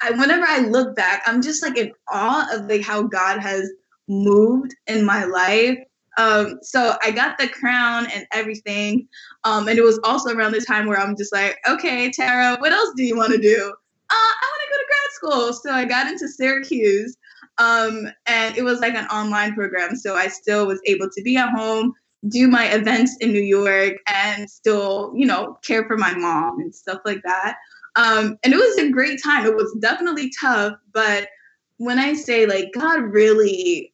I 0.01 0.11
whenever 0.11 0.45
I 0.47 0.59
look 0.59 0.95
back, 0.95 1.23
I'm 1.25 1.41
just 1.41 1.63
like 1.63 1.77
in 1.77 1.91
awe 2.11 2.47
of 2.53 2.69
like 2.69 2.81
how 2.81 3.03
God 3.03 3.39
has 3.39 3.69
moved 4.07 4.75
in 4.87 5.05
my 5.05 5.23
life. 5.25 5.77
Um, 6.17 6.59
so 6.61 6.95
I 7.01 7.11
got 7.11 7.37
the 7.37 7.49
crown 7.49 8.07
and 8.13 8.25
everything. 8.31 9.07
Um, 9.43 9.67
and 9.67 9.77
it 9.77 9.83
was 9.83 9.99
also 10.03 10.33
around 10.33 10.53
the 10.53 10.61
time 10.61 10.87
where 10.87 10.99
I'm 10.99 11.17
just 11.17 11.33
like, 11.33 11.57
okay, 11.67 12.09
Tarah, 12.11 12.57
what 12.59 12.71
else 12.71 12.93
do 12.95 13.03
you 13.03 13.17
want 13.17 13.33
to 13.33 13.37
do? 13.37 13.73
Uh, 14.09 14.13
I 14.13 14.51
want 14.51 14.61
to 14.61 14.71
go 14.71 14.77
to 14.77 14.87
grad 14.87 15.11
school. 15.11 15.53
So 15.53 15.71
I 15.71 15.85
got 15.85 16.07
into 16.07 16.27
Syracuse. 16.27 17.17
Um, 17.57 18.09
and 18.25 18.57
it 18.57 18.63
was 18.63 18.79
like 18.79 18.95
an 18.95 19.07
online 19.07 19.53
program. 19.53 19.95
So 19.95 20.15
I 20.15 20.27
still 20.27 20.67
was 20.67 20.81
able 20.85 21.09
to 21.09 21.21
be 21.21 21.37
at 21.37 21.51
home, 21.51 21.93
do 22.27 22.47
my 22.47 22.65
events 22.65 23.15
in 23.21 23.31
New 23.31 23.41
York, 23.41 23.93
and 24.07 24.49
still, 24.49 25.13
you 25.15 25.25
know, 25.25 25.57
care 25.63 25.85
for 25.85 25.97
my 25.97 26.13
mom 26.13 26.59
and 26.59 26.73
stuff 26.73 26.99
like 27.05 27.21
that. 27.23 27.57
Um, 27.95 28.37
and 28.43 28.53
it 28.53 28.57
was 28.57 28.77
a 28.77 28.91
great 28.91 29.23
time. 29.23 29.45
It 29.45 29.55
was 29.55 29.73
definitely 29.79 30.31
tough, 30.39 30.73
but 30.91 31.29
when 31.77 31.99
I 31.99 32.13
say 32.13 32.45
like 32.45 32.71
God 32.73 33.01
really, 33.03 33.93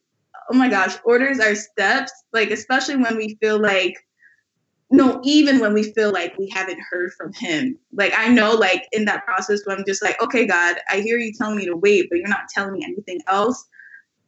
oh 0.50 0.54
my 0.54 0.68
gosh, 0.68 0.96
orders 1.04 1.40
our 1.40 1.54
steps, 1.54 2.12
like 2.32 2.50
especially 2.50 2.96
when 2.96 3.16
we 3.16 3.36
feel 3.40 3.60
like 3.60 3.94
no, 4.92 5.20
even 5.24 5.58
when 5.58 5.72
we 5.72 5.84
feel 5.94 6.12
like 6.12 6.36
we 6.38 6.50
haven't 6.50 6.78
heard 6.90 7.14
from 7.14 7.32
him. 7.32 7.78
Like 7.94 8.12
I 8.14 8.28
know 8.28 8.52
like 8.52 8.86
in 8.92 9.06
that 9.06 9.24
process 9.24 9.62
when 9.64 9.78
I'm 9.78 9.84
just 9.86 10.02
like, 10.02 10.20
okay, 10.22 10.46
God, 10.46 10.76
I 10.90 11.00
hear 11.00 11.16
you 11.16 11.32
telling 11.32 11.56
me 11.56 11.64
to 11.64 11.74
wait, 11.74 12.08
but 12.10 12.18
you're 12.18 12.28
not 12.28 12.50
telling 12.54 12.74
me 12.74 12.84
anything 12.84 13.20
else. 13.26 13.66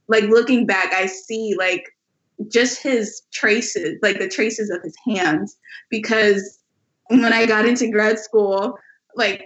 Like 0.08 0.24
looking 0.24 0.64
back, 0.64 0.94
I 0.94 1.04
see 1.04 1.54
like 1.58 1.84
just 2.48 2.82
his 2.82 3.20
traces, 3.30 3.98
like 4.02 4.18
the 4.18 4.28
traces 4.28 4.70
of 4.70 4.80
his 4.82 4.96
hands. 5.06 5.54
Because 5.90 6.58
when 7.08 7.34
I 7.34 7.44
got 7.44 7.66
into 7.66 7.90
grad 7.90 8.18
school, 8.18 8.78
like 9.14 9.44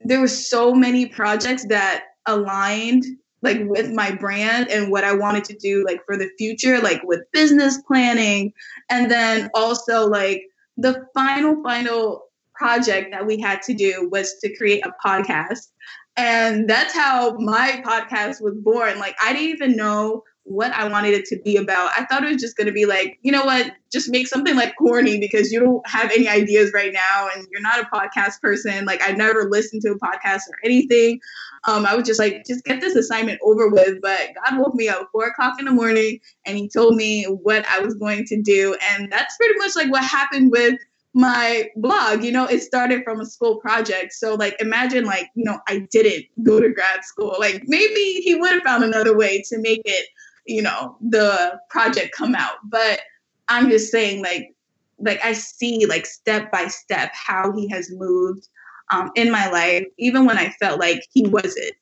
there 0.00 0.20
were 0.20 0.26
so 0.26 0.74
many 0.74 1.06
projects 1.06 1.64
that 1.66 2.06
aligned 2.26 3.04
like 3.42 3.58
with 3.62 3.90
my 3.90 4.10
brand 4.10 4.68
and 4.70 4.90
what 4.90 5.04
I 5.04 5.14
wanted 5.14 5.44
to 5.44 5.56
do 5.56 5.84
like 5.86 6.04
for 6.04 6.16
the 6.16 6.30
future, 6.38 6.80
like 6.80 7.02
with 7.04 7.20
business 7.32 7.80
planning. 7.86 8.52
And 8.88 9.10
then 9.10 9.50
also 9.54 10.06
like 10.06 10.42
the 10.76 11.06
final, 11.14 11.62
final 11.62 12.22
project 12.54 13.10
that 13.12 13.26
we 13.26 13.40
had 13.40 13.62
to 13.62 13.74
do 13.74 14.08
was 14.10 14.34
to 14.42 14.54
create 14.56 14.84
a 14.84 14.92
podcast. 15.04 15.68
And 16.16 16.68
that's 16.68 16.92
how 16.92 17.36
my 17.38 17.82
podcast 17.84 18.42
was 18.42 18.54
born. 18.62 18.98
Like 18.98 19.16
I 19.22 19.32
didn't 19.32 19.48
even 19.48 19.76
know 19.76 20.22
what 20.44 20.72
I 20.72 20.88
wanted 20.88 21.14
it 21.14 21.26
to 21.26 21.38
be 21.44 21.56
about. 21.56 21.90
I 21.96 22.04
thought 22.04 22.24
it 22.24 22.32
was 22.32 22.40
just 22.40 22.56
going 22.56 22.66
to 22.66 22.72
be 22.72 22.86
like, 22.86 23.18
you 23.22 23.30
know 23.30 23.44
what, 23.44 23.72
just 23.92 24.10
make 24.10 24.26
something 24.26 24.56
like 24.56 24.74
corny 24.76 25.20
because 25.20 25.52
you 25.52 25.60
don't 25.60 25.86
have 25.88 26.10
any 26.10 26.28
ideas 26.28 26.72
right 26.74 26.92
now 26.92 27.28
and 27.34 27.46
you're 27.50 27.60
not 27.60 27.80
a 27.80 27.86
podcast 27.94 28.40
person. 28.40 28.84
Like, 28.84 29.00
I 29.02 29.12
never 29.12 29.48
listened 29.48 29.82
to 29.82 29.92
a 29.92 29.98
podcast 29.98 30.40
or 30.48 30.56
anything. 30.64 31.20
Um, 31.68 31.86
I 31.86 31.94
was 31.94 32.06
just 32.06 32.18
like, 32.18 32.44
just 32.46 32.64
get 32.64 32.80
this 32.80 32.96
assignment 32.96 33.38
over 33.44 33.68
with. 33.68 34.00
But 34.00 34.30
God 34.44 34.58
woke 34.58 34.74
me 34.74 34.88
up 34.88 35.08
four 35.12 35.26
o'clock 35.26 35.58
in 35.58 35.66
the 35.66 35.72
morning 35.72 36.18
and 36.46 36.56
He 36.56 36.68
told 36.68 36.96
me 36.96 37.24
what 37.24 37.66
I 37.68 37.80
was 37.80 37.94
going 37.94 38.24
to 38.26 38.42
do. 38.42 38.76
And 38.90 39.10
that's 39.12 39.36
pretty 39.36 39.58
much 39.58 39.76
like 39.76 39.90
what 39.90 40.04
happened 40.04 40.50
with 40.50 40.78
my 41.12 41.68
blog 41.74 42.22
you 42.22 42.30
know 42.30 42.46
it 42.46 42.62
started 42.62 43.02
from 43.02 43.20
a 43.20 43.26
school 43.26 43.56
project 43.56 44.12
so 44.12 44.34
like 44.34 44.54
imagine 44.60 45.04
like 45.04 45.28
you 45.34 45.42
know 45.44 45.58
i 45.66 45.84
didn't 45.90 46.24
go 46.44 46.60
to 46.60 46.72
grad 46.72 47.04
school 47.04 47.34
like 47.40 47.64
maybe 47.66 48.20
he 48.22 48.36
would 48.36 48.52
have 48.52 48.62
found 48.62 48.84
another 48.84 49.16
way 49.16 49.42
to 49.42 49.58
make 49.58 49.82
it 49.84 50.06
you 50.50 50.62
know 50.62 50.96
the 51.00 51.58
project 51.70 52.14
come 52.14 52.34
out. 52.34 52.56
But 52.64 53.00
i'm 53.48 53.68
just 53.68 53.90
saying 53.90 54.22
like 54.22 54.54
like 54.98 55.24
i 55.24 55.32
see 55.32 55.86
like 55.86 56.06
step 56.06 56.50
by 56.52 56.66
step 56.66 57.10
how 57.14 57.52
he 57.52 57.68
has 57.68 57.90
moved 57.92 58.48
um, 58.92 59.10
in 59.14 59.30
my 59.30 59.48
life 59.50 59.84
even 59.98 60.24
when 60.24 60.38
i 60.38 60.50
felt 60.60 60.80
like 60.80 61.02
he 61.12 61.26
wasn't. 61.26 61.72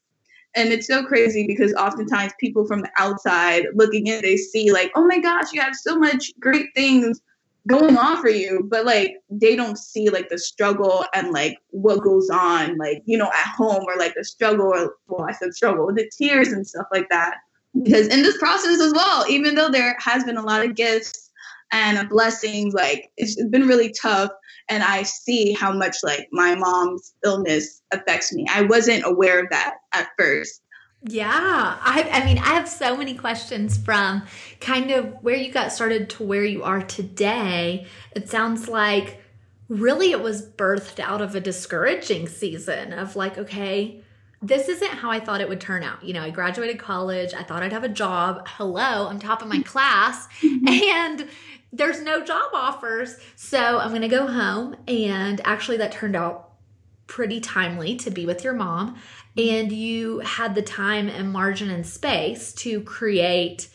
And 0.55 0.71
it's 0.71 0.87
so 0.87 1.05
crazy 1.05 1.47
because 1.47 1.73
oftentimes 1.75 2.33
people 2.41 2.67
from 2.67 2.81
the 2.81 2.91
outside 2.97 3.67
looking 3.75 4.07
in 4.07 4.23
they 4.23 4.37
see 4.37 4.73
like 4.73 4.91
oh 4.95 5.07
my 5.07 5.19
gosh 5.19 5.53
you 5.53 5.61
have 5.61 5.75
so 5.75 5.99
much 5.99 6.33
great 6.41 6.67
things 6.75 7.21
going 7.67 7.99
on 7.99 8.21
for 8.21 8.31
you. 8.31 8.67
But 8.69 8.87
like 8.87 9.17
they 9.31 9.55
don't 9.55 9.79
see 9.79 10.09
like 10.09 10.31
the 10.31 10.39
struggle 10.39 11.05
and 11.15 11.33
like 11.33 11.59
what 11.71 12.03
goes 12.03 12.31
on 12.31 12.79
like 12.79 13.03
you 13.05 13.19
know 13.19 13.29
at 13.29 13.49
home 13.49 13.85
or 13.87 13.97
like 13.99 14.15
the 14.15 14.25
struggle 14.25 14.67
or 14.67 14.95
well 15.07 15.27
i 15.29 15.33
said 15.33 15.55
struggle 15.55 15.93
the 15.93 16.11
tears 16.17 16.49
and 16.49 16.67
stuff 16.67 16.87
like 16.93 17.09
that 17.11 17.37
because 17.83 18.09
in 18.09 18.23
this 18.23 18.39
process 18.39 18.81
as 18.81 18.93
well 18.93 19.25
even 19.29 19.55
though 19.55 19.69
there 19.69 19.97
has 19.99 20.25
been 20.25 20.37
a 20.37 20.43
lot 20.43 20.65
of 20.65 20.75
gifts 20.75 21.29
and 21.73 22.09
blessings 22.09 22.75
like 22.75 23.11
it's 23.17 23.43
been 23.47 23.67
really 23.67 23.93
tough. 24.01 24.31
And 24.71 24.83
i 24.83 25.03
see 25.03 25.53
how 25.53 25.73
much 25.73 25.97
like 26.03 26.29
my 26.31 26.55
mom's 26.55 27.15
illness 27.25 27.81
affects 27.91 28.33
me. 28.33 28.47
I 28.51 28.63
wasn't 28.63 29.05
aware 29.07 29.41
of 29.43 29.51
that 29.51 29.77
at 29.93 30.09
first. 30.19 30.63
Yeah, 31.05 31.31
I, 31.33 32.09
I 32.11 32.25
mean, 32.25 32.39
I 32.39 32.55
have 32.55 32.69
so 32.69 32.97
many 32.97 33.15
questions 33.15 33.79
from 33.79 34.25
kind 34.61 34.91
of 34.91 35.15
where 35.23 35.37
you 35.37 35.53
got 35.53 35.73
started 35.73 36.11
to 36.11 36.25
where 36.25 36.45
you 36.45 36.65
are 36.65 36.83
today. 36.83 37.87
It 38.17 38.29
sounds 38.29 38.69
like 38.69 39.23
really 39.69 40.11
it 40.11 40.21
was 40.21 40.45
birthed 40.45 40.99
out 40.99 41.23
of 41.23 41.35
a 41.35 41.41
discouraging 41.41 42.27
season 42.29 42.93
of 42.93 43.15
like, 43.15 43.39
okay, 43.39 44.03
this 44.41 44.69
isn't 44.69 44.91
how 44.91 45.11
I 45.11 45.21
thought 45.21 45.41
it 45.41 45.49
would 45.49 45.61
turn 45.61 45.83
out. 45.83 46.03
You 46.05 46.15
know, 46.15 46.23
I 46.23 46.31
graduated 46.31 46.79
college, 46.79 47.35
I 47.35 47.43
thought 47.43 47.63
I'd 47.63 47.73
have 47.73 47.85
a 47.85 47.89
job. 47.89 48.47
Hello, 48.47 49.09
I'm 49.09 49.19
top 49.19 49.43
of 49.43 49.49
my 49.49 49.57
mm-hmm. 49.57 49.65
class, 49.65 50.29
mm-hmm. 50.41 50.69
and 50.69 51.29
there's 51.73 52.01
no 52.01 52.25
job 52.25 52.51
offers. 52.55 53.17
So 53.37 53.79
I'm 53.79 53.91
going 53.91 54.03
to 54.03 54.09
go 54.09 54.27
home. 54.27 54.77
And 54.87 55.41
actually, 55.45 55.79
that 55.79 55.93
turned 55.93 56.17
out 56.17 56.53
pretty 57.07 57.41
timely 57.41 57.97
to 57.97 58.11
be 58.11 58.27
with 58.27 58.45
your 58.45 58.55
mom. 58.55 58.95
Mm-hmm. 58.95 59.57
And 59.57 59.73
you 59.73 60.21
had 60.21 60.55
the 60.55 60.63
time 60.63 61.09
and 61.09 61.33
margin 61.33 61.71
and 61.71 61.87
space 61.87 62.53
to 62.55 62.81
create 62.83 63.69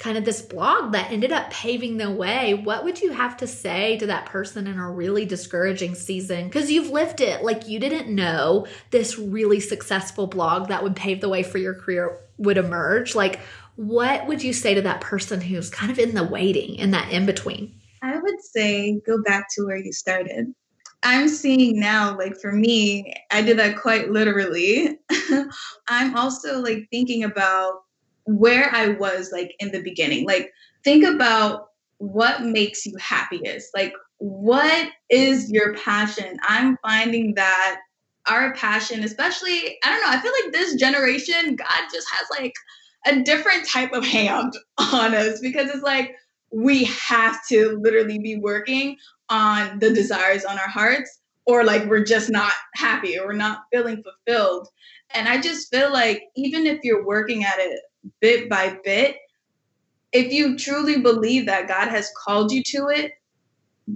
kind 0.00 0.16
of 0.16 0.24
this 0.24 0.40
blog 0.40 0.92
that 0.92 1.12
ended 1.12 1.30
up 1.30 1.50
paving 1.50 1.98
the 1.98 2.10
way, 2.10 2.54
what 2.54 2.84
would 2.84 3.02
you 3.02 3.12
have 3.12 3.36
to 3.36 3.46
say 3.46 3.98
to 3.98 4.06
that 4.06 4.24
person 4.24 4.66
in 4.66 4.78
a 4.78 4.90
really 4.90 5.26
discouraging 5.26 5.94
season? 5.94 6.46
Because 6.46 6.70
you've 6.70 6.88
lived 6.88 7.20
it. 7.20 7.44
Like 7.44 7.68
you 7.68 7.78
didn't 7.78 8.12
know 8.12 8.66
this 8.90 9.18
really 9.18 9.60
successful 9.60 10.26
blog 10.26 10.68
that 10.68 10.82
would 10.82 10.96
pave 10.96 11.20
the 11.20 11.28
way 11.28 11.42
for 11.42 11.58
your 11.58 11.74
career 11.74 12.18
would 12.38 12.56
emerge. 12.56 13.14
Like, 13.14 13.40
what 13.76 14.26
would 14.26 14.42
you 14.42 14.54
say 14.54 14.72
to 14.72 14.80
that 14.82 15.02
person 15.02 15.42
who's 15.42 15.68
kind 15.68 15.92
of 15.92 15.98
in 15.98 16.14
the 16.14 16.24
waiting, 16.24 16.76
in 16.76 16.92
that 16.92 17.12
in 17.12 17.26
between? 17.26 17.78
I 18.02 18.18
would 18.18 18.42
say 18.42 18.98
go 19.06 19.22
back 19.22 19.48
to 19.54 19.66
where 19.66 19.76
you 19.76 19.92
started. 19.92 20.46
I'm 21.02 21.28
seeing 21.28 21.78
now, 21.78 22.16
like 22.16 22.38
for 22.40 22.52
me, 22.52 23.12
I 23.30 23.42
did 23.42 23.58
that 23.58 23.76
quite 23.76 24.10
literally. 24.10 24.98
I'm 25.88 26.16
also 26.16 26.60
like 26.60 26.88
thinking 26.90 27.24
about 27.24 27.82
where 28.38 28.70
I 28.74 28.88
was 28.88 29.30
like 29.32 29.54
in 29.58 29.72
the 29.72 29.82
beginning. 29.82 30.26
Like, 30.26 30.52
think 30.84 31.04
about 31.04 31.68
what 31.98 32.42
makes 32.42 32.86
you 32.86 32.96
happiest. 32.98 33.70
Like, 33.74 33.92
what 34.18 34.90
is 35.08 35.50
your 35.50 35.74
passion? 35.74 36.38
I'm 36.46 36.76
finding 36.82 37.34
that 37.34 37.80
our 38.26 38.54
passion, 38.54 39.02
especially, 39.02 39.78
I 39.82 39.90
don't 39.90 40.00
know, 40.02 40.10
I 40.10 40.20
feel 40.20 40.32
like 40.44 40.52
this 40.52 40.74
generation, 40.76 41.56
God 41.56 41.88
just 41.92 42.06
has 42.10 42.26
like 42.38 42.54
a 43.06 43.22
different 43.22 43.66
type 43.66 43.92
of 43.92 44.04
hand 44.04 44.52
on 44.78 45.14
us 45.14 45.40
because 45.40 45.70
it's 45.70 45.82
like 45.82 46.14
we 46.52 46.84
have 46.84 47.38
to 47.48 47.78
literally 47.82 48.18
be 48.18 48.36
working 48.36 48.96
on 49.28 49.78
the 49.78 49.92
desires 49.92 50.44
on 50.44 50.58
our 50.58 50.68
hearts 50.68 51.20
or 51.46 51.64
like 51.64 51.84
we're 51.86 52.04
just 52.04 52.30
not 52.30 52.52
happy 52.74 53.18
or 53.18 53.26
we're 53.26 53.32
not 53.32 53.62
feeling 53.72 54.02
fulfilled. 54.02 54.68
And 55.14 55.28
I 55.28 55.40
just 55.40 55.70
feel 55.70 55.92
like 55.92 56.22
even 56.36 56.66
if 56.66 56.80
you're 56.82 57.06
working 57.06 57.44
at 57.44 57.58
it 57.58 57.80
bit 58.20 58.48
by 58.48 58.78
bit, 58.84 59.16
if 60.12 60.32
you 60.32 60.56
truly 60.56 61.00
believe 61.00 61.46
that 61.46 61.68
God 61.68 61.88
has 61.88 62.10
called 62.16 62.52
you 62.52 62.62
to 62.64 62.88
it, 62.88 63.12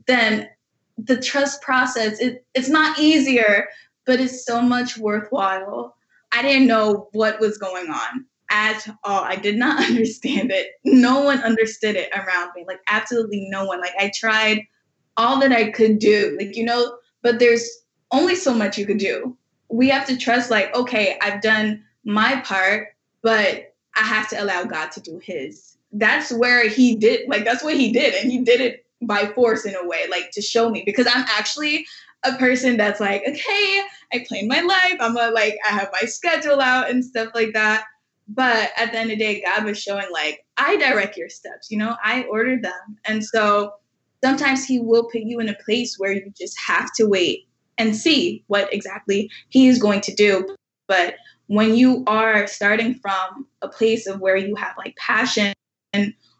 then 0.06 0.49
the 0.96 1.20
trust 1.20 1.61
process 1.62 2.20
it, 2.20 2.44
it's 2.54 2.68
not 2.68 2.99
easier, 2.99 3.68
but 4.06 4.20
it's 4.20 4.44
so 4.44 4.61
much 4.61 4.96
worthwhile. 4.96 5.96
I 6.32 6.42
didn't 6.42 6.68
know 6.68 7.08
what 7.12 7.40
was 7.40 7.58
going 7.58 7.90
on 7.90 8.26
at 8.50 8.87
all. 9.04 9.25
I 9.25 9.37
did 9.37 9.56
not 9.56 9.82
understand 9.88 10.50
it. 10.50 10.68
No 10.84 11.23
one 11.23 11.40
understood 11.40 11.96
it 11.96 12.11
around 12.14 12.50
me. 12.54 12.64
Like 12.66 12.80
absolutely 12.87 13.49
no 13.50 13.64
one. 13.64 13.80
Like 13.80 13.94
I 13.99 14.12
tried 14.14 14.62
all 15.16 15.40
that 15.40 15.52
I 15.52 15.70
could 15.70 15.99
do. 15.99 16.37
Like 16.38 16.56
you 16.56 16.64
know, 16.64 16.99
but 17.23 17.38
there's 17.38 17.68
only 18.12 18.37
so 18.37 18.54
much 18.54 18.78
you 18.78 18.87
could 18.87 18.99
do. 18.99 19.37
We 19.68 19.88
have 19.88 20.06
to 20.06 20.16
trust 20.16 20.50
like 20.50 20.75
okay, 20.75 21.18
I've 21.20 21.42
done 21.42 21.84
my 22.04 22.40
part, 22.40 22.88
but 23.23 23.74
I 23.96 24.02
have 24.02 24.28
to 24.30 24.42
allow 24.42 24.64
God 24.64 24.90
to 24.92 25.00
do 25.00 25.18
his. 25.22 25.76
That's 25.92 26.32
where 26.32 26.68
he 26.68 26.96
did, 26.96 27.28
like, 27.28 27.44
that's 27.44 27.62
what 27.62 27.76
he 27.76 27.92
did. 27.92 28.14
And 28.14 28.30
he 28.30 28.38
did 28.38 28.60
it 28.60 28.84
by 29.02 29.26
force 29.26 29.64
in 29.64 29.74
a 29.74 29.86
way, 29.86 30.06
like 30.10 30.30
to 30.32 30.42
show 30.42 30.70
me, 30.70 30.82
because 30.84 31.06
I'm 31.06 31.24
actually 31.28 31.86
a 32.24 32.32
person 32.34 32.76
that's 32.76 33.00
like, 33.00 33.22
okay, 33.28 33.82
I 34.12 34.24
plan 34.26 34.48
my 34.48 34.60
life. 34.60 34.96
I'm 34.98 35.16
a, 35.16 35.30
like, 35.30 35.58
I 35.68 35.70
have 35.70 35.90
my 35.92 36.06
schedule 36.08 36.60
out 36.60 36.90
and 36.90 37.04
stuff 37.04 37.28
like 37.34 37.52
that. 37.52 37.84
But 38.26 38.70
at 38.76 38.92
the 38.92 38.98
end 38.98 39.12
of 39.12 39.18
the 39.18 39.24
day, 39.24 39.44
God 39.44 39.64
was 39.64 39.80
showing 39.80 40.06
like, 40.10 40.44
I 40.56 40.76
direct 40.76 41.16
your 41.16 41.28
steps, 41.28 41.70
you 41.70 41.76
know, 41.76 41.96
I 42.02 42.22
order 42.22 42.58
them. 42.58 42.98
And 43.04 43.22
so 43.22 43.74
sometimes 44.24 44.64
He 44.64 44.80
will 44.80 45.04
put 45.04 45.20
you 45.20 45.38
in 45.40 45.48
a 45.50 45.56
place 45.64 45.96
where 45.98 46.12
you 46.12 46.32
just 46.36 46.58
have 46.58 46.90
to 46.94 47.06
wait 47.06 47.46
and 47.76 47.94
see 47.94 48.42
what 48.46 48.72
exactly 48.72 49.30
He 49.50 49.68
is 49.68 49.78
going 49.78 50.00
to 50.00 50.14
do. 50.14 50.56
But 50.88 51.16
when 51.46 51.74
you 51.74 52.04
are 52.06 52.46
starting 52.46 52.94
from 52.94 53.46
a 53.62 53.68
place 53.68 54.06
of 54.06 54.20
where 54.20 54.36
you 54.36 54.54
have 54.56 54.76
like 54.78 54.96
passion, 54.96 55.54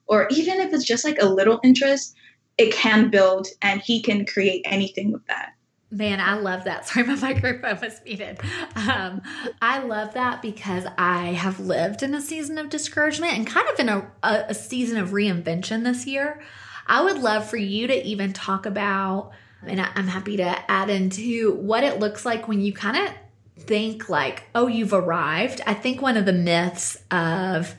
or 0.07 0.29
even 0.31 0.61
if 0.61 0.73
it's 0.73 0.85
just 0.85 1.05
like 1.05 1.21
a 1.21 1.29
little 1.29 1.61
interest, 1.63 2.15
it 2.59 2.73
can 2.73 3.11
build 3.11 3.49
and 3.63 3.81
He 3.81 4.03
can 4.03 4.27
create 4.27 4.63
anything 4.65 5.13
with 5.13 5.27
that. 5.27 5.55
Man, 5.91 6.21
I 6.21 6.35
love 6.35 6.65
that. 6.65 6.87
Sorry, 6.89 7.07
my 7.07 7.15
microphone 7.15 7.81
was 7.81 8.01
muted. 8.05 8.41
Um, 8.75 9.23
I 9.63 9.79
love 9.79 10.15
that 10.15 10.43
because 10.43 10.87
I 10.99 11.27
have 11.27 11.61
lived 11.61 12.03
in 12.03 12.15
a 12.15 12.21
season 12.21 12.59
of 12.59 12.69
discouragement 12.69 13.35
and 13.35 13.47
kind 13.47 13.69
of 13.69 13.79
in 13.79 13.89
a, 13.89 14.11
a, 14.23 14.45
a 14.49 14.55
season 14.55 14.99
of 14.99 15.11
reinvention 15.11 15.85
this 15.85 16.07
year. 16.07 16.43
I 16.87 17.03
would 17.03 17.19
love 17.19 17.49
for 17.49 17.57
you 17.57 17.87
to 17.87 18.05
even 18.05 18.33
talk 18.33 18.67
about, 18.67 19.31
and 19.67 19.81
I'm 19.81 20.09
happy 20.09 20.37
to 20.37 20.71
add 20.71 20.91
into 20.91 21.55
what 21.55 21.85
it 21.85 21.99
looks 21.99 22.27
like 22.27 22.47
when 22.49 22.61
you 22.61 22.73
kind 22.73 22.97
of 22.97 23.15
think 23.59 24.09
like, 24.09 24.45
oh, 24.55 24.67
you've 24.67 24.93
arrived. 24.93 25.61
I 25.67 25.75
think 25.75 26.03
one 26.03 26.17
of 26.17 26.27
the 26.27 26.33
myths 26.33 26.97
of 27.11 27.75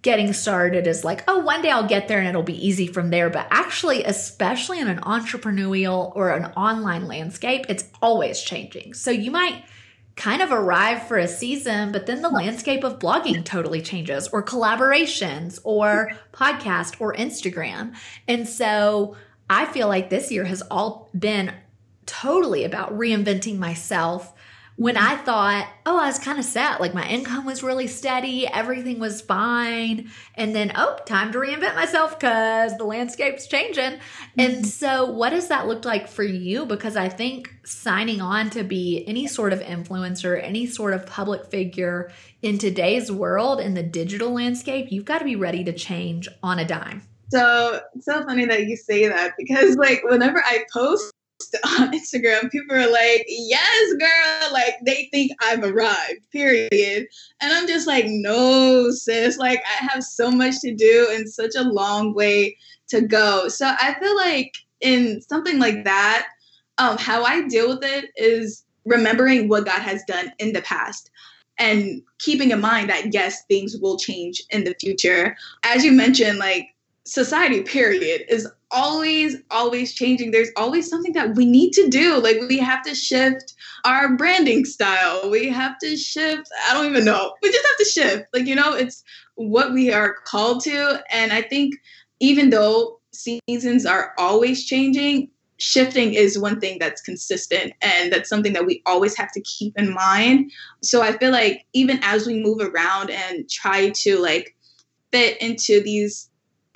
getting 0.00 0.32
started 0.32 0.86
is 0.86 1.04
like, 1.04 1.24
oh, 1.28 1.40
one 1.40 1.60
day 1.60 1.70
I'll 1.70 1.88
get 1.88 2.08
there 2.08 2.18
and 2.18 2.28
it'll 2.28 2.42
be 2.42 2.66
easy 2.66 2.86
from 2.86 3.10
there. 3.10 3.30
But 3.30 3.48
actually, 3.50 4.04
especially 4.04 4.80
in 4.80 4.88
an 4.88 5.00
entrepreneurial 5.00 6.14
or 6.14 6.30
an 6.30 6.46
online 6.52 7.06
landscape, 7.06 7.66
it's 7.68 7.84
always 8.00 8.40
changing. 8.40 8.94
So 8.94 9.10
you 9.10 9.30
might 9.30 9.64
kind 10.14 10.42
of 10.42 10.50
arrive 10.50 11.06
for 11.06 11.16
a 11.16 11.28
season, 11.28 11.92
but 11.92 12.06
then 12.06 12.22
the 12.22 12.28
landscape 12.28 12.82
of 12.82 12.98
blogging 12.98 13.44
totally 13.44 13.80
changes, 13.80 14.26
or 14.28 14.42
collaborations, 14.42 15.60
or 15.62 16.10
podcast, 16.32 17.00
or 17.00 17.14
Instagram. 17.14 17.94
And 18.26 18.48
so 18.48 19.16
I 19.48 19.66
feel 19.66 19.86
like 19.86 20.10
this 20.10 20.32
year 20.32 20.44
has 20.44 20.62
all 20.70 21.08
been 21.16 21.52
totally 22.06 22.64
about 22.64 22.98
reinventing 22.98 23.58
myself 23.58 24.32
when 24.78 24.96
I 24.96 25.16
thought, 25.16 25.68
oh, 25.86 25.98
I 25.98 26.06
was 26.06 26.20
kind 26.20 26.38
of 26.38 26.44
set. 26.44 26.80
Like 26.80 26.94
my 26.94 27.04
income 27.08 27.44
was 27.44 27.64
really 27.64 27.88
steady, 27.88 28.46
everything 28.46 29.00
was 29.00 29.20
fine. 29.20 30.08
And 30.36 30.54
then, 30.54 30.70
oh, 30.76 30.96
time 31.04 31.32
to 31.32 31.38
reinvent 31.38 31.74
myself 31.74 32.16
because 32.16 32.78
the 32.78 32.84
landscape's 32.84 33.48
changing. 33.48 33.94
Mm-hmm. 33.94 34.40
And 34.40 34.64
so, 34.64 35.10
what 35.10 35.30
does 35.30 35.48
that 35.48 35.66
look 35.66 35.84
like 35.84 36.06
for 36.06 36.22
you? 36.22 36.64
Because 36.64 36.96
I 36.96 37.08
think 37.08 37.52
signing 37.64 38.20
on 38.20 38.50
to 38.50 38.62
be 38.62 39.04
any 39.08 39.26
sort 39.26 39.52
of 39.52 39.58
influencer, 39.58 40.40
any 40.40 40.66
sort 40.66 40.94
of 40.94 41.06
public 41.06 41.46
figure 41.46 42.12
in 42.40 42.56
today's 42.56 43.10
world, 43.10 43.58
in 43.60 43.74
the 43.74 43.82
digital 43.82 44.30
landscape, 44.30 44.92
you've 44.92 45.04
got 45.04 45.18
to 45.18 45.24
be 45.24 45.34
ready 45.34 45.64
to 45.64 45.72
change 45.72 46.28
on 46.40 46.60
a 46.60 46.64
dime. 46.64 47.02
So 47.30 47.80
it's 47.96 48.06
so 48.06 48.22
funny 48.22 48.46
that 48.46 48.68
you 48.68 48.76
say 48.76 49.08
that 49.08 49.32
because, 49.36 49.74
like, 49.76 50.04
whenever 50.04 50.38
I 50.38 50.64
post 50.72 51.12
on 51.80 51.92
Instagram, 51.92 52.50
people 52.50 52.76
are 52.76 52.90
like, 52.90 53.24
yes, 53.28 53.92
girl, 53.94 54.52
like 54.52 54.74
they 54.84 55.08
think 55.12 55.32
I've 55.42 55.62
arrived, 55.62 56.30
period. 56.32 57.06
And 57.40 57.52
I'm 57.52 57.66
just 57.66 57.86
like, 57.86 58.06
no, 58.06 58.90
sis, 58.90 59.38
like 59.38 59.60
I 59.60 59.84
have 59.84 60.02
so 60.02 60.30
much 60.30 60.60
to 60.60 60.74
do 60.74 61.08
and 61.12 61.28
such 61.28 61.54
a 61.56 61.62
long 61.62 62.14
way 62.14 62.56
to 62.88 63.02
go. 63.02 63.48
So 63.48 63.66
I 63.66 63.94
feel 64.00 64.16
like 64.16 64.52
in 64.80 65.20
something 65.22 65.58
like 65.58 65.84
that, 65.84 66.28
um, 66.78 66.96
how 66.96 67.24
I 67.24 67.46
deal 67.48 67.68
with 67.68 67.84
it 67.84 68.10
is 68.16 68.64
remembering 68.84 69.48
what 69.48 69.66
God 69.66 69.82
has 69.82 70.02
done 70.04 70.32
in 70.38 70.52
the 70.52 70.62
past 70.62 71.10
and 71.58 72.02
keeping 72.18 72.50
in 72.50 72.60
mind 72.60 72.88
that 72.88 73.12
yes, 73.12 73.44
things 73.46 73.76
will 73.76 73.98
change 73.98 74.42
in 74.50 74.64
the 74.64 74.74
future. 74.80 75.36
As 75.64 75.84
you 75.84 75.92
mentioned, 75.92 76.38
like 76.38 76.68
society 77.08 77.62
period 77.62 78.22
is 78.28 78.46
always 78.70 79.36
always 79.50 79.94
changing. 79.94 80.30
There's 80.30 80.50
always 80.56 80.88
something 80.88 81.14
that 81.14 81.34
we 81.34 81.46
need 81.46 81.72
to 81.72 81.88
do. 81.88 82.20
Like 82.20 82.36
we 82.48 82.58
have 82.58 82.82
to 82.84 82.94
shift 82.94 83.54
our 83.84 84.14
branding 84.14 84.66
style. 84.66 85.30
We 85.30 85.48
have 85.48 85.78
to 85.78 85.96
shift 85.96 86.48
i 86.68 86.74
don't 86.74 86.86
even 86.86 87.04
know. 87.04 87.34
We 87.42 87.50
just 87.50 87.66
have 87.66 87.78
to 87.78 87.84
shift. 87.84 88.24
Like 88.34 88.46
you 88.46 88.54
know 88.54 88.74
it's 88.74 89.02
what 89.36 89.72
we 89.72 89.92
are 89.92 90.16
called 90.26 90.62
to. 90.64 91.02
And 91.10 91.32
i 91.32 91.42
think 91.42 91.74
even 92.20 92.50
though 92.50 93.00
seasons 93.12 93.86
are 93.86 94.12
always 94.18 94.64
changing 94.66 95.30
shifting 95.60 96.14
is 96.14 96.38
one 96.38 96.60
thing 96.60 96.78
that's 96.78 97.02
consistent 97.02 97.72
and 97.82 98.12
that's 98.12 98.28
something 98.28 98.52
that 98.52 98.64
we 98.64 98.80
always 98.86 99.16
have 99.16 99.32
to 99.32 99.40
keep 99.40 99.72
in 99.76 99.92
mind. 99.92 100.52
So 100.82 101.00
i 101.00 101.12
feel 101.16 101.32
like 101.32 101.64
even 101.72 101.98
as 102.02 102.26
we 102.26 102.42
move 102.42 102.60
around 102.60 103.10
and 103.10 103.48
try 103.48 103.90
to 104.02 104.18
like 104.18 104.54
fit 105.10 105.40
into 105.40 105.82
these 105.82 106.27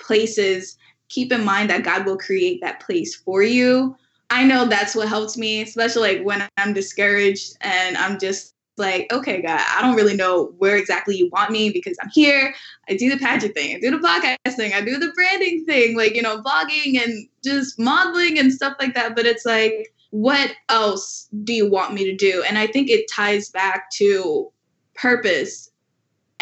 places, 0.03 0.77
keep 1.09 1.31
in 1.31 1.43
mind 1.43 1.69
that 1.69 1.83
God 1.83 2.05
will 2.05 2.17
create 2.17 2.61
that 2.61 2.79
place 2.81 3.15
for 3.15 3.43
you. 3.43 3.95
I 4.29 4.43
know 4.43 4.65
that's 4.65 4.95
what 4.95 5.07
helps 5.07 5.37
me, 5.37 5.61
especially 5.61 6.17
like 6.17 6.25
when 6.25 6.47
I'm 6.57 6.73
discouraged 6.73 7.55
and 7.61 7.97
I'm 7.97 8.19
just 8.19 8.55
like, 8.77 9.11
okay, 9.13 9.41
God, 9.41 9.61
I 9.69 9.81
don't 9.81 9.95
really 9.95 10.15
know 10.15 10.53
where 10.57 10.75
exactly 10.75 11.15
you 11.15 11.29
want 11.31 11.51
me 11.51 11.69
because 11.69 11.95
I'm 12.01 12.09
here. 12.09 12.55
I 12.89 12.95
do 12.95 13.09
the 13.09 13.17
pageant 13.17 13.53
thing, 13.53 13.75
I 13.75 13.79
do 13.79 13.91
the 13.91 13.97
podcast 13.97 14.55
thing, 14.55 14.73
I 14.73 14.81
do 14.81 14.97
the 14.97 15.11
branding 15.13 15.65
thing, 15.65 15.95
like, 15.95 16.15
you 16.15 16.21
know, 16.21 16.41
vlogging 16.41 17.01
and 17.01 17.27
just 17.43 17.79
modeling 17.79 18.39
and 18.39 18.51
stuff 18.51 18.75
like 18.79 18.95
that. 18.95 19.15
But 19.15 19.27
it's 19.27 19.45
like, 19.45 19.93
what 20.09 20.55
else 20.69 21.27
do 21.43 21.53
you 21.53 21.69
want 21.69 21.93
me 21.93 22.03
to 22.05 22.15
do? 22.15 22.43
And 22.47 22.57
I 22.57 22.67
think 22.67 22.89
it 22.89 23.09
ties 23.11 23.49
back 23.49 23.91
to 23.91 24.51
purpose 24.95 25.69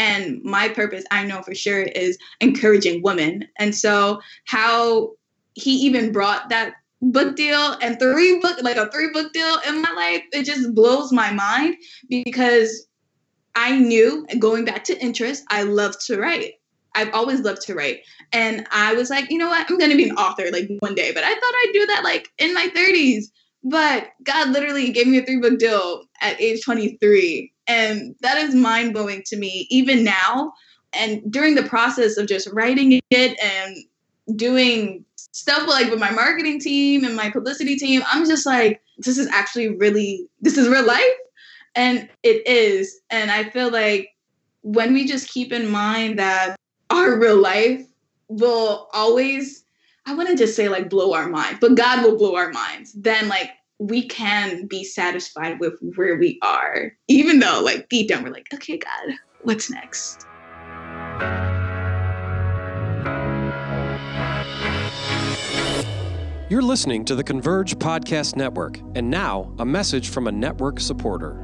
and 0.02 0.42
my 0.44 0.68
purpose, 0.68 1.06
I 1.12 1.24
know 1.26 1.44
for 1.44 1.54
sure, 1.54 1.84
is 1.84 2.18
encouraging 2.40 3.04
women. 3.04 3.48
And 3.60 3.76
so, 3.76 4.20
how 4.46 5.12
he 5.54 5.74
even 5.74 6.12
brought 6.12 6.50
that 6.50 6.74
book 7.04 7.36
deal 7.36 7.78
and 7.84 8.00
three 8.00 8.40
book, 8.40 8.58
like 8.64 8.78
a 8.78 8.90
three 8.90 9.12
book 9.12 9.32
deal 9.32 9.58
in 9.68 9.80
my 9.80 9.92
life, 9.92 10.24
it 10.34 10.44
just 10.44 10.74
blows 10.74 11.12
my 11.12 11.32
mind 11.32 11.76
because 12.10 12.88
I 13.54 13.78
knew, 13.78 14.26
going 14.40 14.66
back 14.66 14.84
to 14.86 15.00
interest, 15.00 15.44
I 15.50 15.64
love 15.64 15.96
to 16.08 16.20
write. 16.20 16.54
I've 16.96 17.14
always 17.14 17.42
loved 17.42 17.62
to 17.68 17.76
write. 17.76 18.00
And 18.34 18.66
I 18.72 18.96
was 18.96 19.12
like, 19.12 19.30
you 19.30 19.38
know 19.38 19.50
what? 19.50 19.70
I'm 19.70 19.78
going 19.78 19.92
to 19.92 19.98
be 19.98 20.10
an 20.10 20.16
author 20.16 20.50
like 20.52 20.68
one 20.80 20.96
day. 20.96 21.12
But 21.14 21.24
I 21.24 21.34
thought 21.34 21.42
I'd 21.44 21.72
do 21.74 21.86
that 21.86 22.04
like 22.04 22.28
in 22.40 22.56
my 22.56 22.70
30s. 22.76 23.26
But 23.64 24.10
God 24.24 24.50
literally 24.50 24.92
gave 24.92 25.06
me 25.06 25.20
a 25.20 25.26
three 25.26 25.40
book 25.40 25.60
deal 25.60 26.06
at 26.22 26.42
age 26.42 26.64
23. 26.66 27.51
And 27.68 28.16
that 28.22 28.38
is 28.38 28.56
mind 28.56 28.94
blowing 28.94 29.24
to 29.28 29.38
me, 29.38 29.68
even 29.70 30.04
now. 30.04 30.54
And 30.94 31.22
during 31.32 31.56
the 31.56 31.64
process 31.64 32.18
of 32.18 32.28
just 32.28 32.50
writing 32.52 33.00
it 33.10 33.40
and 33.42 34.38
doing 34.38 35.06
stuff 35.16 35.68
like 35.68 35.90
with 35.90 36.00
my 36.00 36.12
marketing 36.12 36.60
team 36.60 37.06
and 37.06 37.16
my 37.16 37.30
publicity 37.30 37.76
team, 37.76 38.02
I'm 38.08 38.26
just 38.26 38.46
like, 38.46 38.82
this 38.98 39.18
is 39.18 39.28
actually 39.28 39.70
really, 39.70 40.28
this 40.42 40.58
is 40.58 40.68
real 40.68 40.86
life. 40.86 41.04
And 41.76 42.10
it 42.24 42.46
is. 42.46 43.00
And 43.10 43.32
I 43.32 43.50
feel 43.50 43.72
like 43.72 44.10
when 44.62 44.94
we 44.94 45.06
just 45.06 45.30
keep 45.30 45.54
in 45.54 45.70
mind 45.70 46.20
that 46.20 46.56
our 46.90 47.18
real 47.18 47.38
life 47.38 47.86
will 48.28 48.90
always, 48.94 49.64
I 50.06 50.14
wouldn't 50.14 50.38
just 50.38 50.56
say 50.56 50.68
like 50.68 50.90
blow 50.90 51.14
our 51.14 51.30
mind, 51.30 51.60
but 51.62 51.76
God 51.76 52.04
will 52.04 52.18
blow 52.18 52.36
our 52.36 52.52
minds, 52.52 52.94
then 52.94 53.30
like 53.30 53.52
we 53.82 54.08
can 54.08 54.68
be 54.68 54.84
satisfied 54.84 55.60
with 55.60 55.74
where 55.96 56.16
we 56.16 56.38
are, 56.44 56.92
even 57.08 57.40
though, 57.40 57.62
like, 57.64 57.90
deep 57.90 58.10
down, 58.10 58.24
we're 58.24 58.30
like, 58.30 58.46
okay, 58.54 58.78
God, 58.78 59.16
what's 59.42 59.72
next? 59.72 60.28
You're 66.48 66.62
listening 66.62 67.06
to 67.06 67.16
the 67.16 67.24
Converge 67.24 67.76
Podcast 67.80 68.36
Network, 68.36 68.78
and 68.94 69.10
now 69.10 69.52
a 69.58 69.66
message 69.66 70.10
from 70.10 70.28
a 70.28 70.32
network 70.32 70.80
supporter. 70.80 71.40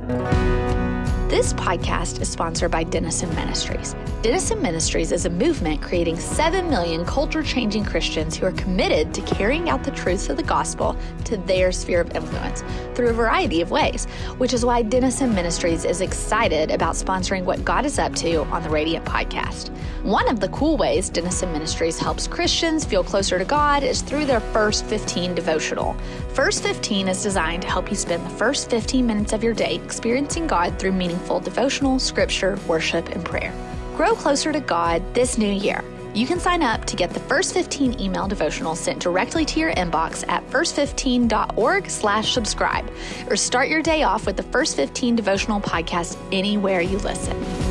This 1.30 1.52
podcast 1.52 2.22
is 2.22 2.30
sponsored 2.30 2.72
by 2.72 2.86
Denison 2.86 3.28
Ministries. 3.36 3.98
Denison 4.22 4.62
Ministries 4.62 5.12
is 5.12 5.26
a 5.26 5.30
movement 5.30 5.82
creating 5.82 6.18
7 6.18 6.70
million 6.70 7.04
culture 7.04 7.44
changing 7.44 7.84
Christians 7.84 8.38
who 8.38 8.46
are 8.46 8.54
committed 8.54 9.13
to 9.13 9.22
carrying 9.24 9.70
out 9.70 9.84
the 9.84 9.92
truths 9.92 10.30
of 10.30 10.38
the 10.38 10.44
gospel 10.44 10.96
to 11.26 11.36
their 11.36 11.74
sphere 11.74 12.00
of 12.00 12.16
influence 12.16 12.63
through 12.96 13.10
a 13.10 13.13
variety 13.13 13.60
of 13.60 13.72
ways, 13.72 14.06
which 14.38 14.54
is 14.54 14.63
why 14.63 14.82
Denison 14.82 15.36
Ministries 15.36 15.84
is 15.84 16.00
excited 16.00 16.72
about 16.72 16.96
sponsoring 16.96 17.44
what 17.44 17.66
God 17.66 17.86
is 17.86 18.00
up 18.00 18.16
to 18.16 18.44
on 18.46 18.63
the 18.63 18.70
Radiant 18.70 19.04
podcast. 19.04 19.70
One 20.04 20.30
of 20.30 20.40
the 20.40 20.48
cool 20.50 20.78
ways 20.78 21.10
Denison 21.10 21.52
Ministries 21.52 22.00
helps 22.00 22.26
Christians 22.26 22.86
feel 22.86 23.04
closer 23.04 23.38
to 23.38 23.44
God 23.44 23.84
is 23.84 24.02
through 24.02 24.24
their 24.24 24.40
First 24.40 24.86
15 24.86 25.36
devotional. 25.36 25.98
First 26.38 26.62
15 26.62 27.08
is 27.08 27.23
designed 27.23 27.63
to 27.63 27.67
help 27.67 27.89
you 27.89 27.95
spend 27.95 28.23
the 28.23 28.30
first 28.30 28.69
15 28.69 29.08
minutes 29.08 29.34
of 29.34 29.43
your 29.43 29.56
day 29.56 29.73
experiencing 29.73 30.45
God 30.45 30.78
through 30.78 30.91
meaningful 30.91 31.39
devotional, 31.39 31.97
scripture, 31.97 32.60
worship, 32.67 33.10
and 33.10 33.26
prayer. 33.26 33.52
Grow 33.95 34.13
closer 34.13 34.54
to 34.54 34.60
God 34.60 35.02
this 35.15 35.39
new 35.39 35.52
year. 35.52 35.84
You 36.13 36.28
can 36.28 36.39
sign 36.39 36.62
up 36.62 36.86
to 36.86 36.95
get 36.95 37.10
the 37.10 37.19
first 37.21 37.56
15 37.56 38.00
email 38.00 38.30
devotionals 38.30 38.78
sent 38.78 39.02
directly 39.02 39.45
to 39.45 39.60
your 39.60 39.73
inbox 39.73 40.23
at 40.30 40.47
first15.org 40.52 41.89
slash 41.89 42.32
subscribe 42.32 42.88
or 43.32 43.36
start 43.36 43.67
your 43.67 43.82
day 43.82 44.04
off 44.04 44.28
with 44.28 44.38
the 44.38 44.43
First 44.43 44.76
15 44.76 45.15
devotional 45.15 45.60
podcast 45.60 46.19
anywhere 46.32 46.82
you 46.82 47.00
listen. 47.00 47.66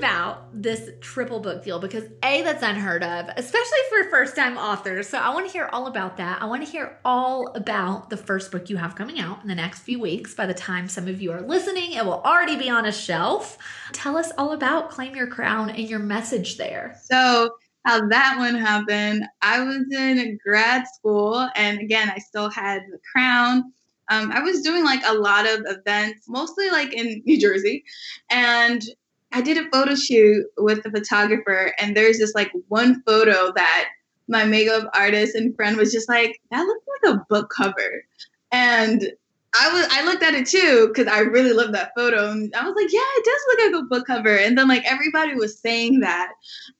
About 0.00 0.48
this 0.62 0.88
triple 1.02 1.40
book 1.40 1.62
deal 1.62 1.78
because 1.78 2.04
A, 2.22 2.40
that's 2.40 2.62
unheard 2.62 3.04
of, 3.04 3.28
especially 3.36 3.78
for 3.90 4.08
first 4.08 4.34
time 4.34 4.56
authors. 4.56 5.06
So 5.06 5.18
I 5.18 5.34
want 5.34 5.46
to 5.46 5.52
hear 5.52 5.68
all 5.74 5.86
about 5.86 6.16
that. 6.16 6.40
I 6.40 6.46
want 6.46 6.64
to 6.64 6.70
hear 6.70 6.98
all 7.04 7.52
about 7.54 8.08
the 8.08 8.16
first 8.16 8.50
book 8.50 8.70
you 8.70 8.78
have 8.78 8.96
coming 8.96 9.20
out 9.20 9.42
in 9.42 9.48
the 9.48 9.54
next 9.54 9.80
few 9.80 10.00
weeks. 10.00 10.34
By 10.34 10.46
the 10.46 10.54
time 10.54 10.88
some 10.88 11.06
of 11.06 11.20
you 11.20 11.32
are 11.32 11.42
listening, 11.42 11.92
it 11.92 12.02
will 12.02 12.22
already 12.22 12.56
be 12.56 12.70
on 12.70 12.86
a 12.86 12.92
shelf. 12.92 13.58
Tell 13.92 14.16
us 14.16 14.32
all 14.38 14.52
about 14.52 14.88
Claim 14.88 15.14
Your 15.14 15.26
Crown 15.26 15.68
and 15.68 15.86
your 15.86 15.98
message 15.98 16.56
there. 16.56 16.98
So, 17.04 17.50
how 17.84 18.08
that 18.08 18.36
one 18.38 18.54
happened, 18.54 19.24
I 19.42 19.60
was 19.60 19.84
in 19.92 20.38
grad 20.42 20.86
school, 20.88 21.46
and 21.56 21.78
again, 21.78 22.10
I 22.10 22.18
still 22.18 22.48
had 22.48 22.82
the 22.90 22.98
crown. 23.12 23.72
Um, 24.10 24.32
I 24.32 24.40
was 24.40 24.62
doing 24.62 24.84
like 24.84 25.02
a 25.06 25.14
lot 25.14 25.46
of 25.46 25.60
events, 25.66 26.24
mostly 26.28 26.70
like 26.70 26.92
in 26.92 27.22
New 27.24 27.38
Jersey. 27.38 27.84
And 28.30 28.82
I 29.32 29.40
did 29.40 29.58
a 29.58 29.70
photo 29.70 29.94
shoot 29.94 30.46
with 30.56 30.82
the 30.82 30.90
photographer, 30.90 31.72
and 31.78 31.96
there's 31.96 32.18
this 32.18 32.34
like 32.34 32.52
one 32.68 33.02
photo 33.06 33.52
that 33.54 33.88
my 34.28 34.44
makeup 34.44 34.88
artist 34.94 35.34
and 35.34 35.54
friend 35.56 35.76
was 35.76 35.92
just 35.92 36.08
like, 36.08 36.40
that 36.50 36.62
looks 36.62 36.86
like 37.02 37.14
a 37.14 37.26
book 37.28 37.52
cover. 37.54 38.04
And 38.52 39.12
I 39.54 39.72
was 39.72 39.86
I 39.90 40.04
looked 40.04 40.22
at 40.22 40.34
it 40.34 40.46
too 40.46 40.88
because 40.88 41.12
I 41.12 41.20
really 41.20 41.52
love 41.52 41.72
that 41.72 41.92
photo. 41.96 42.30
And 42.30 42.54
I 42.54 42.64
was 42.64 42.74
like, 42.76 42.92
yeah, 42.92 43.00
it 43.02 43.24
does 43.24 43.40
look 43.48 43.72
like 43.72 43.82
a 43.82 43.86
book 43.86 44.06
cover. 44.06 44.36
And 44.36 44.56
then 44.56 44.68
like 44.68 44.84
everybody 44.84 45.34
was 45.34 45.58
saying 45.58 46.00
that. 46.00 46.30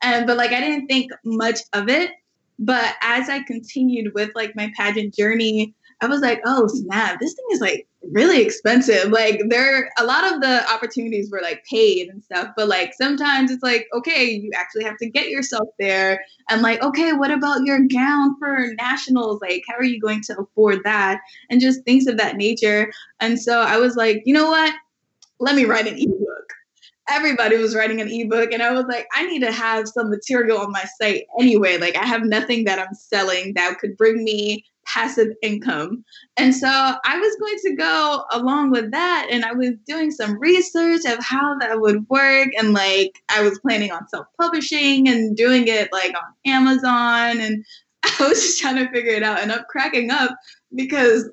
And 0.02 0.26
but 0.26 0.36
like 0.36 0.52
I 0.52 0.60
didn't 0.60 0.86
think 0.86 1.10
much 1.24 1.58
of 1.72 1.88
it. 1.88 2.12
But 2.58 2.94
as 3.02 3.28
I 3.28 3.42
continued 3.42 4.12
with 4.14 4.30
like 4.34 4.54
my 4.54 4.72
pageant 4.76 5.14
journey, 5.14 5.74
I 6.00 6.06
was 6.06 6.20
like, 6.20 6.40
oh 6.44 6.68
snap, 6.68 7.18
this 7.18 7.34
thing 7.34 7.46
is 7.50 7.60
like 7.60 7.88
really 8.02 8.42
expensive. 8.42 9.10
Like 9.10 9.40
there 9.48 9.90
a 9.98 10.04
lot 10.04 10.32
of 10.32 10.40
the 10.40 10.68
opportunities 10.72 11.30
were 11.30 11.40
like 11.42 11.64
paid 11.64 12.08
and 12.08 12.22
stuff, 12.22 12.48
but 12.56 12.68
like 12.68 12.94
sometimes 12.94 13.50
it's 13.50 13.62
like, 13.62 13.88
okay, 13.94 14.24
you 14.24 14.50
actually 14.54 14.84
have 14.84 14.96
to 14.98 15.10
get 15.10 15.28
yourself 15.28 15.68
there. 15.78 16.24
And 16.48 16.62
like, 16.62 16.82
okay, 16.82 17.12
what 17.12 17.30
about 17.30 17.64
your 17.64 17.80
gown 17.86 18.36
for 18.38 18.72
nationals? 18.78 19.40
Like, 19.40 19.64
how 19.68 19.76
are 19.76 19.84
you 19.84 20.00
going 20.00 20.22
to 20.22 20.38
afford 20.40 20.82
that? 20.84 21.20
And 21.50 21.60
just 21.60 21.84
things 21.84 22.06
of 22.06 22.16
that 22.16 22.36
nature. 22.36 22.90
And 23.20 23.40
so 23.40 23.60
I 23.60 23.76
was 23.76 23.96
like, 23.96 24.22
you 24.24 24.34
know 24.34 24.50
what? 24.50 24.74
Let 25.38 25.54
me 25.54 25.64
write 25.64 25.86
an 25.86 25.98
ebook. 25.98 26.26
Everybody 27.08 27.56
was 27.56 27.74
writing 27.74 28.00
an 28.00 28.08
ebook, 28.08 28.52
and 28.52 28.62
I 28.62 28.70
was 28.70 28.84
like, 28.86 29.04
I 29.12 29.26
need 29.26 29.40
to 29.40 29.50
have 29.50 29.88
some 29.88 30.10
material 30.10 30.58
on 30.58 30.70
my 30.70 30.84
site 31.00 31.24
anyway. 31.40 31.76
Like, 31.76 31.96
I 31.96 32.06
have 32.06 32.22
nothing 32.22 32.64
that 32.64 32.78
I'm 32.78 32.94
selling 32.94 33.54
that 33.54 33.78
could 33.80 33.96
bring 33.96 34.22
me 34.22 34.64
passive 34.92 35.28
income. 35.42 36.04
And 36.36 36.54
so 36.54 36.68
I 36.68 37.18
was 37.18 37.36
going 37.40 37.58
to 37.64 37.76
go 37.76 38.24
along 38.32 38.70
with 38.70 38.90
that. 38.90 39.28
And 39.30 39.44
I 39.44 39.52
was 39.52 39.70
doing 39.86 40.10
some 40.10 40.38
research 40.38 41.04
of 41.06 41.22
how 41.22 41.56
that 41.58 41.80
would 41.80 42.08
work. 42.08 42.48
And 42.58 42.72
like, 42.72 43.22
I 43.28 43.42
was 43.42 43.58
planning 43.60 43.92
on 43.92 44.08
self 44.08 44.26
publishing 44.40 45.08
and 45.08 45.36
doing 45.36 45.68
it 45.68 45.92
like 45.92 46.14
on 46.14 46.52
Amazon. 46.52 47.40
And 47.40 47.64
I 48.02 48.28
was 48.28 48.40
just 48.42 48.60
trying 48.60 48.76
to 48.76 48.90
figure 48.90 49.12
it 49.12 49.22
out. 49.22 49.40
And 49.40 49.52
I'm 49.52 49.64
cracking 49.68 50.10
up 50.10 50.36
because 50.74 51.28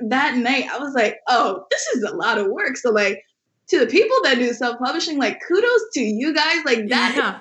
that 0.00 0.36
night 0.36 0.66
I 0.70 0.78
was 0.78 0.94
like, 0.94 1.18
oh, 1.28 1.64
this 1.70 1.86
is 1.94 2.02
a 2.02 2.14
lot 2.14 2.38
of 2.38 2.48
work. 2.48 2.76
So, 2.76 2.90
like, 2.90 3.24
to 3.68 3.80
the 3.80 3.86
people 3.86 4.16
that 4.24 4.36
do 4.36 4.52
self 4.52 4.78
publishing, 4.78 5.18
like, 5.18 5.40
kudos 5.46 5.82
to 5.94 6.00
you 6.00 6.34
guys. 6.34 6.64
Like, 6.64 6.88
that. 6.88 7.14
Yeah. 7.16 7.40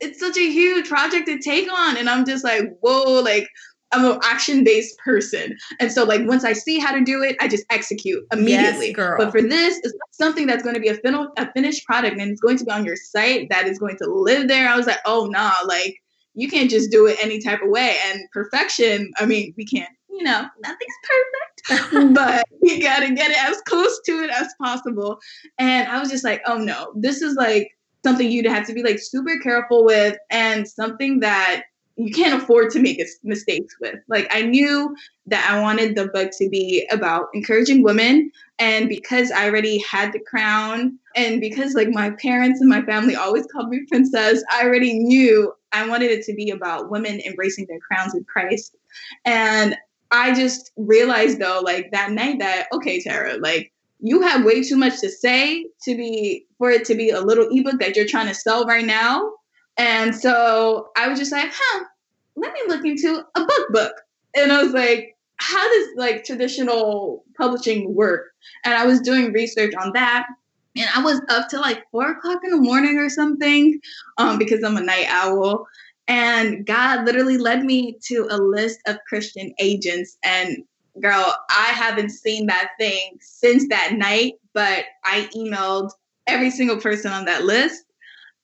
It's 0.00 0.20
such 0.20 0.36
a 0.36 0.48
huge 0.48 0.88
project 0.88 1.26
to 1.26 1.40
take 1.40 1.68
on. 1.72 1.96
And 1.96 2.08
I'm 2.08 2.24
just 2.24 2.44
like, 2.44 2.78
whoa, 2.78 3.20
like, 3.20 3.48
I'm 3.92 4.04
an 4.04 4.18
action 4.22 4.64
based 4.64 4.98
person. 4.98 5.56
And 5.80 5.90
so, 5.90 6.04
like, 6.04 6.26
once 6.26 6.44
I 6.44 6.52
see 6.52 6.78
how 6.78 6.92
to 6.92 7.02
do 7.02 7.22
it, 7.22 7.36
I 7.40 7.48
just 7.48 7.64
execute 7.70 8.22
immediately. 8.32 8.94
Yes, 8.96 9.14
but 9.18 9.30
for 9.30 9.42
this, 9.42 9.80
it's 9.82 9.94
something 10.12 10.46
that's 10.46 10.62
going 10.62 10.74
to 10.74 10.80
be 10.80 10.88
a, 10.88 10.94
fin- 10.94 11.28
a 11.36 11.52
finished 11.52 11.84
product 11.86 12.20
and 12.20 12.30
it's 12.30 12.40
going 12.40 12.58
to 12.58 12.64
be 12.64 12.70
on 12.70 12.84
your 12.84 12.96
site 12.96 13.48
that 13.50 13.66
is 13.66 13.78
going 13.78 13.96
to 13.98 14.06
live 14.10 14.48
there. 14.48 14.68
I 14.68 14.76
was 14.76 14.86
like, 14.86 15.00
oh, 15.06 15.26
nah, 15.26 15.52
like, 15.66 15.96
you 16.34 16.48
can't 16.48 16.70
just 16.70 16.90
do 16.90 17.06
it 17.06 17.18
any 17.22 17.40
type 17.40 17.62
of 17.62 17.70
way. 17.70 17.96
And 18.06 18.20
perfection, 18.32 19.10
I 19.16 19.26
mean, 19.26 19.54
we 19.56 19.64
can't, 19.64 19.90
you 20.10 20.22
know, 20.22 20.46
nothing's 20.60 21.88
perfect, 21.88 22.14
but 22.14 22.44
you 22.62 22.82
got 22.82 23.00
to 23.00 23.14
get 23.14 23.30
it 23.30 23.42
as 23.42 23.60
close 23.62 23.98
to 24.06 24.22
it 24.22 24.30
as 24.30 24.48
possible. 24.62 25.18
And 25.58 25.88
I 25.88 25.98
was 25.98 26.10
just 26.10 26.24
like, 26.24 26.42
oh, 26.46 26.58
no, 26.58 26.92
this 26.94 27.22
is 27.22 27.34
like, 27.34 27.68
something 28.04 28.30
you'd 28.30 28.46
have 28.46 28.66
to 28.66 28.72
be 28.72 28.82
like 28.82 28.98
super 28.98 29.38
careful 29.40 29.84
with 29.84 30.16
and 30.30 30.68
something 30.68 31.18
that 31.20 31.64
you 31.98 32.12
can't 32.12 32.40
afford 32.40 32.70
to 32.70 32.80
make 32.80 33.02
mistakes 33.24 33.76
with. 33.80 33.96
Like 34.08 34.28
I 34.30 34.42
knew 34.42 34.94
that 35.26 35.50
I 35.50 35.60
wanted 35.60 35.96
the 35.96 36.06
book 36.06 36.30
to 36.38 36.48
be 36.48 36.86
about 36.92 37.26
encouraging 37.34 37.82
women 37.82 38.30
and 38.58 38.88
because 38.88 39.32
I 39.32 39.46
already 39.46 39.78
had 39.78 40.12
the 40.12 40.20
crown 40.20 40.96
and 41.16 41.40
because 41.40 41.74
like 41.74 41.88
my 41.88 42.10
parents 42.10 42.60
and 42.60 42.70
my 42.70 42.82
family 42.82 43.16
always 43.16 43.46
called 43.46 43.68
me 43.68 43.84
princess, 43.88 44.42
I 44.50 44.64
already 44.64 44.96
knew 44.96 45.52
I 45.72 45.88
wanted 45.88 46.12
it 46.12 46.24
to 46.26 46.34
be 46.34 46.50
about 46.50 46.88
women 46.88 47.20
embracing 47.26 47.66
their 47.68 47.80
crowns 47.80 48.14
in 48.14 48.24
Christ. 48.24 48.76
And 49.24 49.76
I 50.12 50.32
just 50.34 50.70
realized 50.76 51.40
though 51.40 51.62
like 51.64 51.90
that 51.90 52.12
night 52.12 52.38
that 52.38 52.68
okay 52.72 53.02
Tarah, 53.02 53.38
like 53.38 53.72
you 53.98 54.22
have 54.22 54.44
way 54.44 54.62
too 54.62 54.76
much 54.76 55.00
to 55.00 55.10
say 55.10 55.66
to 55.82 55.96
be 55.96 56.46
for 56.58 56.70
it 56.70 56.84
to 56.84 56.94
be 56.94 57.10
a 57.10 57.20
little 57.20 57.48
ebook 57.50 57.80
that 57.80 57.96
you're 57.96 58.06
trying 58.06 58.28
to 58.28 58.34
sell 58.34 58.64
right 58.66 58.86
now 58.86 59.32
and 59.78 60.14
so 60.14 60.90
I 60.96 61.08
was 61.08 61.18
just 61.18 61.32
like, 61.32 61.50
huh, 61.54 61.84
let 62.36 62.52
me 62.52 62.60
look 62.66 62.84
into 62.84 63.24
a 63.34 63.40
book 63.44 63.68
book. 63.70 63.94
And 64.36 64.52
I 64.52 64.62
was 64.62 64.72
like, 64.72 65.16
how 65.36 65.68
does 65.68 65.88
like 65.96 66.24
traditional 66.24 67.24
publishing 67.36 67.94
work? 67.94 68.26
And 68.64 68.74
I 68.74 68.84
was 68.86 69.00
doing 69.00 69.32
research 69.32 69.74
on 69.74 69.92
that. 69.94 70.26
And 70.76 70.86
I 70.94 71.02
was 71.02 71.20
up 71.28 71.48
to 71.50 71.60
like 71.60 71.84
four 71.90 72.10
o'clock 72.10 72.40
in 72.44 72.50
the 72.50 72.60
morning 72.60 72.98
or 72.98 73.08
something 73.08 73.80
um, 74.18 74.38
because 74.38 74.62
I'm 74.62 74.76
a 74.76 74.82
night 74.82 75.06
owl. 75.08 75.66
And 76.08 76.66
God 76.66 77.04
literally 77.04 77.38
led 77.38 77.64
me 77.64 77.98
to 78.06 78.26
a 78.30 78.38
list 78.38 78.80
of 78.86 78.98
Christian 79.08 79.52
agents. 79.60 80.16
And 80.24 80.64
girl, 81.00 81.34
I 81.50 81.70
haven't 81.74 82.10
seen 82.10 82.46
that 82.46 82.70
thing 82.78 83.18
since 83.20 83.68
that 83.68 83.94
night, 83.94 84.34
but 84.54 84.84
I 85.04 85.28
emailed 85.36 85.90
every 86.26 86.50
single 86.50 86.78
person 86.78 87.12
on 87.12 87.24
that 87.26 87.44
list 87.44 87.84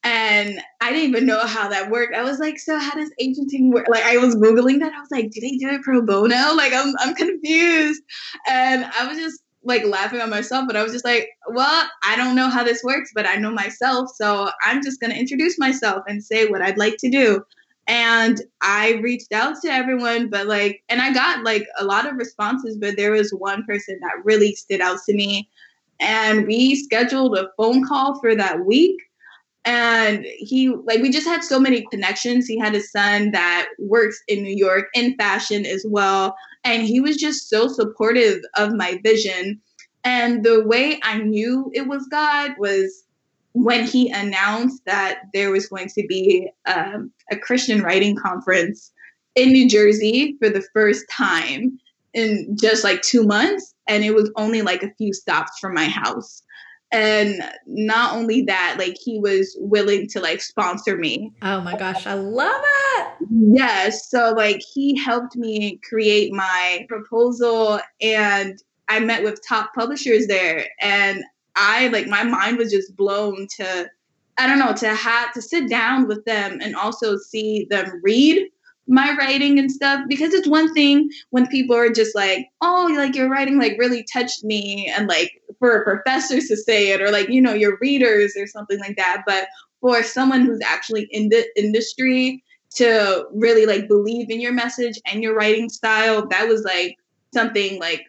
and 0.04 0.60
I 0.82 0.92
didn't 0.92 1.08
even 1.08 1.24
know 1.26 1.46
how 1.46 1.66
that 1.68 1.90
worked. 1.90 2.14
I 2.14 2.22
was 2.22 2.38
like, 2.38 2.58
so 2.58 2.78
how 2.78 2.94
does 2.94 3.10
agenting 3.18 3.72
work? 3.72 3.86
Like 3.88 4.04
I 4.04 4.18
was 4.18 4.36
Googling 4.36 4.78
that. 4.80 4.92
I 4.92 5.00
was 5.00 5.10
like, 5.10 5.30
do 5.30 5.40
they 5.40 5.56
do 5.56 5.70
it 5.70 5.82
pro 5.82 6.02
bono? 6.02 6.34
Like 6.54 6.74
I'm 6.74 6.94
I'm 6.98 7.14
confused. 7.14 8.02
And 8.46 8.84
I 8.84 9.06
was 9.08 9.16
just 9.16 9.42
like 9.64 9.84
laughing 9.86 10.20
at 10.20 10.28
myself, 10.28 10.66
but 10.66 10.76
I 10.76 10.82
was 10.82 10.92
just 10.92 11.06
like, 11.06 11.30
well, 11.48 11.88
I 12.04 12.16
don't 12.16 12.36
know 12.36 12.50
how 12.50 12.62
this 12.62 12.84
works, 12.84 13.12
but 13.14 13.26
I 13.26 13.36
know 13.36 13.50
myself. 13.50 14.10
So 14.14 14.50
I'm 14.62 14.82
just 14.82 15.00
gonna 15.00 15.14
introduce 15.14 15.58
myself 15.58 16.04
and 16.06 16.22
say 16.22 16.46
what 16.46 16.60
I'd 16.60 16.78
like 16.78 16.98
to 16.98 17.10
do. 17.10 17.42
And 17.86 18.40
I 18.60 19.00
reached 19.02 19.32
out 19.32 19.56
to 19.62 19.72
everyone, 19.72 20.28
but 20.28 20.46
like 20.46 20.82
and 20.90 21.00
I 21.00 21.14
got 21.14 21.44
like 21.44 21.66
a 21.78 21.84
lot 21.84 22.06
of 22.06 22.16
responses, 22.16 22.76
but 22.76 22.98
there 22.98 23.12
was 23.12 23.30
one 23.30 23.64
person 23.64 23.98
that 24.02 24.24
really 24.24 24.54
stood 24.54 24.82
out 24.82 24.98
to 25.06 25.14
me. 25.14 25.48
And 25.98 26.46
we 26.46 26.74
scheduled 26.76 27.38
a 27.38 27.48
phone 27.56 27.86
call 27.86 28.20
for 28.20 28.34
that 28.34 28.66
week 28.66 29.00
and 29.64 30.26
he 30.38 30.68
like 30.68 31.00
we 31.00 31.10
just 31.10 31.26
had 31.26 31.42
so 31.42 31.58
many 31.58 31.86
connections. 31.90 32.46
He 32.46 32.58
had 32.58 32.74
a 32.74 32.80
son 32.80 33.30
that 33.32 33.68
works 33.78 34.22
in 34.28 34.42
new 34.42 34.54
york 34.54 34.88
in 34.94 35.16
fashion 35.16 35.64
as 35.66 35.84
well. 35.88 36.36
And 36.64 36.82
he 36.82 37.00
was 37.00 37.16
just 37.16 37.48
so 37.48 37.68
supportive 37.68 38.42
of 38.56 38.74
my 38.74 39.00
vision. 39.02 39.60
And 40.04 40.44
the 40.44 40.64
way 40.64 41.00
i 41.02 41.18
knew 41.18 41.70
it 41.74 41.86
was 41.86 42.06
god 42.10 42.52
was 42.58 43.04
when 43.52 43.84
he 43.84 44.10
announced 44.10 44.84
that 44.84 45.20
there 45.32 45.50
was 45.50 45.68
going 45.68 45.88
to 45.88 46.04
be 46.06 46.50
um, 46.66 47.10
a 47.30 47.38
christian 47.38 47.82
writing 47.82 48.16
conference 48.16 48.92
in 49.34 49.52
new 49.52 49.68
jersey 49.68 50.36
for 50.40 50.50
the 50.50 50.64
first 50.74 51.08
time 51.10 51.78
in 52.14 52.56
just 52.60 52.84
like 52.84 53.02
two 53.02 53.24
months. 53.24 53.74
And 53.86 54.04
it 54.04 54.14
was 54.14 54.30
only 54.36 54.62
like 54.62 54.82
a 54.82 54.94
few 54.96 55.12
stops 55.12 55.58
from 55.58 55.74
my 55.74 55.84
house 55.84 56.42
and 56.94 57.42
not 57.66 58.16
only 58.16 58.42
that 58.42 58.76
like 58.78 58.96
he 58.96 59.18
was 59.18 59.56
willing 59.58 60.06
to 60.08 60.20
like 60.20 60.40
sponsor 60.40 60.96
me. 60.96 61.32
Oh 61.42 61.60
my 61.60 61.76
gosh 61.76 62.06
i 62.06 62.14
love 62.14 62.62
it. 62.64 63.08
Yes 63.30 64.08
so 64.08 64.32
like 64.36 64.62
he 64.72 64.96
helped 64.96 65.36
me 65.36 65.80
create 65.88 66.32
my 66.32 66.86
proposal 66.88 67.80
and 68.00 68.62
i 68.88 69.00
met 69.00 69.22
with 69.22 69.46
top 69.46 69.74
publishers 69.74 70.26
there 70.26 70.66
and 70.80 71.24
i 71.56 71.88
like 71.88 72.06
my 72.06 72.22
mind 72.22 72.58
was 72.58 72.70
just 72.70 72.96
blown 72.96 73.46
to 73.56 73.88
i 74.38 74.46
don't 74.46 74.58
know 74.58 74.74
to 74.74 74.94
have 74.94 75.32
to 75.32 75.42
sit 75.42 75.68
down 75.68 76.06
with 76.06 76.24
them 76.24 76.58
and 76.62 76.76
also 76.76 77.16
see 77.16 77.66
them 77.70 78.00
read 78.02 78.48
my 78.86 79.14
writing 79.18 79.58
and 79.58 79.70
stuff 79.70 80.00
because 80.08 80.34
it's 80.34 80.48
one 80.48 80.72
thing 80.74 81.10
when 81.30 81.46
people 81.46 81.74
are 81.74 81.90
just 81.90 82.14
like, 82.14 82.48
oh, 82.60 82.92
like 82.96 83.14
your 83.14 83.30
writing 83.30 83.58
like 83.58 83.76
really 83.78 84.04
touched 84.12 84.44
me 84.44 84.92
and 84.94 85.08
like 85.08 85.40
for 85.58 85.84
professors 85.84 86.48
to 86.48 86.56
say 86.56 86.90
it 86.90 87.00
or 87.00 87.10
like, 87.10 87.28
you 87.28 87.40
know, 87.40 87.54
your 87.54 87.78
readers 87.80 88.34
or 88.36 88.46
something 88.46 88.78
like 88.78 88.96
that. 88.96 89.22
But 89.26 89.48
for 89.80 90.02
someone 90.02 90.42
who's 90.42 90.60
actually 90.62 91.08
in 91.10 91.30
the 91.30 91.46
industry 91.56 92.42
to 92.74 93.26
really 93.32 93.66
like 93.66 93.88
believe 93.88 94.30
in 94.30 94.40
your 94.40 94.52
message 94.52 95.00
and 95.06 95.22
your 95.22 95.34
writing 95.34 95.68
style, 95.70 96.26
that 96.28 96.48
was 96.48 96.62
like 96.64 96.98
something 97.32 97.80
like 97.80 98.02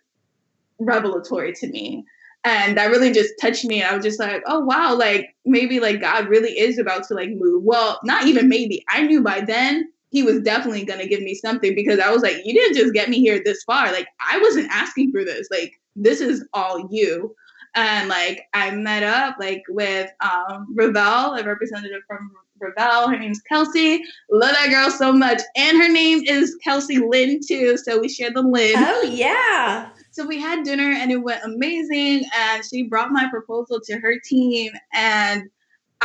revelatory 0.80 1.54
to 1.54 1.68
me. 1.68 2.04
And 2.44 2.78
that 2.78 2.92
really 2.92 3.12
just 3.12 3.34
touched 3.42 3.66
me. 3.66 3.82
I 3.82 3.96
was 3.96 4.04
just 4.04 4.20
like, 4.20 4.44
oh 4.46 4.60
wow, 4.60 4.96
like 4.96 5.36
maybe 5.46 5.80
like 5.80 6.02
God 6.02 6.28
really 6.28 6.58
is 6.60 6.78
about 6.78 7.08
to 7.08 7.16
like 7.16 7.30
move. 7.32 7.64
Well, 7.64 8.00
not 8.04 8.28
even 8.28 8.50
maybe. 8.50 8.84
I 8.90 9.04
knew 9.04 9.24
by 9.24 9.42
then 9.42 9.92
he 10.16 10.24
was 10.24 10.40
definitely 10.40 10.86
gonna 10.86 11.06
give 11.06 11.22
me 11.22 11.36
something 11.36 11.76
because 11.76 12.00
I 12.00 12.10
was 12.10 12.22
like, 12.22 12.38
you 12.46 12.54
didn't 12.54 12.78
just 12.78 12.94
get 12.94 13.10
me 13.10 13.20
here 13.20 13.42
this 13.44 13.64
far. 13.64 13.92
Like 13.92 14.08
I 14.26 14.40
wasn't 14.40 14.72
asking 14.72 15.12
for 15.12 15.26
this. 15.26 15.50
Like 15.52 15.74
this 15.94 16.22
is 16.22 16.48
all 16.54 16.88
you. 16.90 17.36
And 17.76 18.08
like 18.08 18.48
I 18.54 18.72
met 18.72 19.04
up 19.04 19.36
like 19.42 19.64
with 19.68 20.10
um 20.22 20.68
Revell, 20.74 21.34
a 21.34 21.44
representative 21.44 22.04
from 22.08 22.32
Revell. 22.60 23.10
Her 23.10 23.20
name's 23.20 23.42
Kelsey. 23.42 24.06
Love 24.32 24.54
that 24.54 24.70
girl 24.70 24.90
so 24.90 25.12
much. 25.12 25.42
And 25.58 25.78
her 25.78 25.90
name 25.90 26.24
is 26.26 26.56
Kelsey 26.64 27.00
Lynn 27.00 27.42
too. 27.46 27.76
So 27.76 28.00
we 28.00 28.08
share 28.08 28.32
the 28.32 28.42
Lynn. 28.42 28.76
Oh 28.78 29.02
yeah. 29.02 29.90
So 30.12 30.26
we 30.26 30.40
had 30.40 30.64
dinner 30.64 30.94
and 30.94 31.12
it 31.12 31.18
went 31.18 31.44
amazing. 31.44 32.24
And 32.34 32.64
she 32.64 32.84
brought 32.84 33.12
my 33.12 33.28
proposal 33.30 33.82
to 33.82 34.00
her 34.00 34.18
team. 34.24 34.72
And 34.94 35.50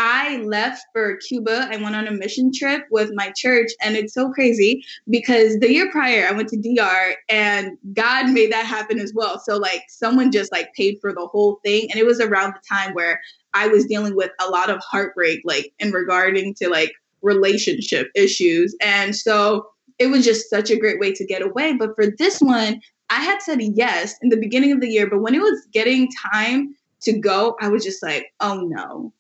I 0.02 0.38
left 0.38 0.86
for 0.94 1.16
Cuba. 1.16 1.68
I 1.70 1.76
went 1.76 1.94
on 1.94 2.08
a 2.08 2.10
mission 2.10 2.50
trip 2.54 2.84
with 2.90 3.10
my 3.12 3.30
church, 3.36 3.70
and 3.82 3.96
it's 3.96 4.14
so 4.14 4.30
crazy 4.30 4.82
because 5.10 5.58
the 5.58 5.70
year 5.70 5.90
prior 5.90 6.26
I 6.26 6.32
went 6.32 6.48
to 6.48 6.56
DR, 6.56 7.16
and 7.28 7.76
God 7.92 8.30
made 8.30 8.50
that 8.50 8.64
happen 8.64 8.98
as 8.98 9.12
well. 9.14 9.38
So 9.38 9.58
like 9.58 9.82
someone 9.90 10.32
just 10.32 10.52
like 10.52 10.72
paid 10.72 10.96
for 11.02 11.12
the 11.12 11.26
whole 11.26 11.60
thing, 11.62 11.90
and 11.90 12.00
it 12.00 12.06
was 12.06 12.18
around 12.18 12.54
the 12.54 12.66
time 12.66 12.94
where 12.94 13.20
I 13.52 13.68
was 13.68 13.84
dealing 13.84 14.16
with 14.16 14.30
a 14.40 14.48
lot 14.48 14.70
of 14.70 14.78
heartbreak, 14.78 15.42
like 15.44 15.70
in 15.78 15.92
regarding 15.92 16.54
to 16.54 16.70
like 16.70 16.92
relationship 17.20 18.10
issues, 18.14 18.74
and 18.80 19.14
so 19.14 19.68
it 19.98 20.06
was 20.06 20.24
just 20.24 20.48
such 20.48 20.70
a 20.70 20.78
great 20.78 20.98
way 20.98 21.12
to 21.12 21.26
get 21.26 21.42
away. 21.42 21.74
But 21.74 21.94
for 21.94 22.06
this 22.06 22.40
one, 22.40 22.80
I 23.10 23.22
had 23.22 23.42
said 23.42 23.60
yes 23.60 24.14
in 24.22 24.30
the 24.30 24.38
beginning 24.38 24.72
of 24.72 24.80
the 24.80 24.88
year, 24.88 25.10
but 25.10 25.20
when 25.20 25.34
it 25.34 25.42
was 25.42 25.68
getting 25.74 26.08
time 26.32 26.74
to 27.02 27.12
go, 27.12 27.54
I 27.60 27.68
was 27.68 27.84
just 27.84 28.02
like, 28.02 28.32
oh 28.40 28.62
no, 28.62 29.12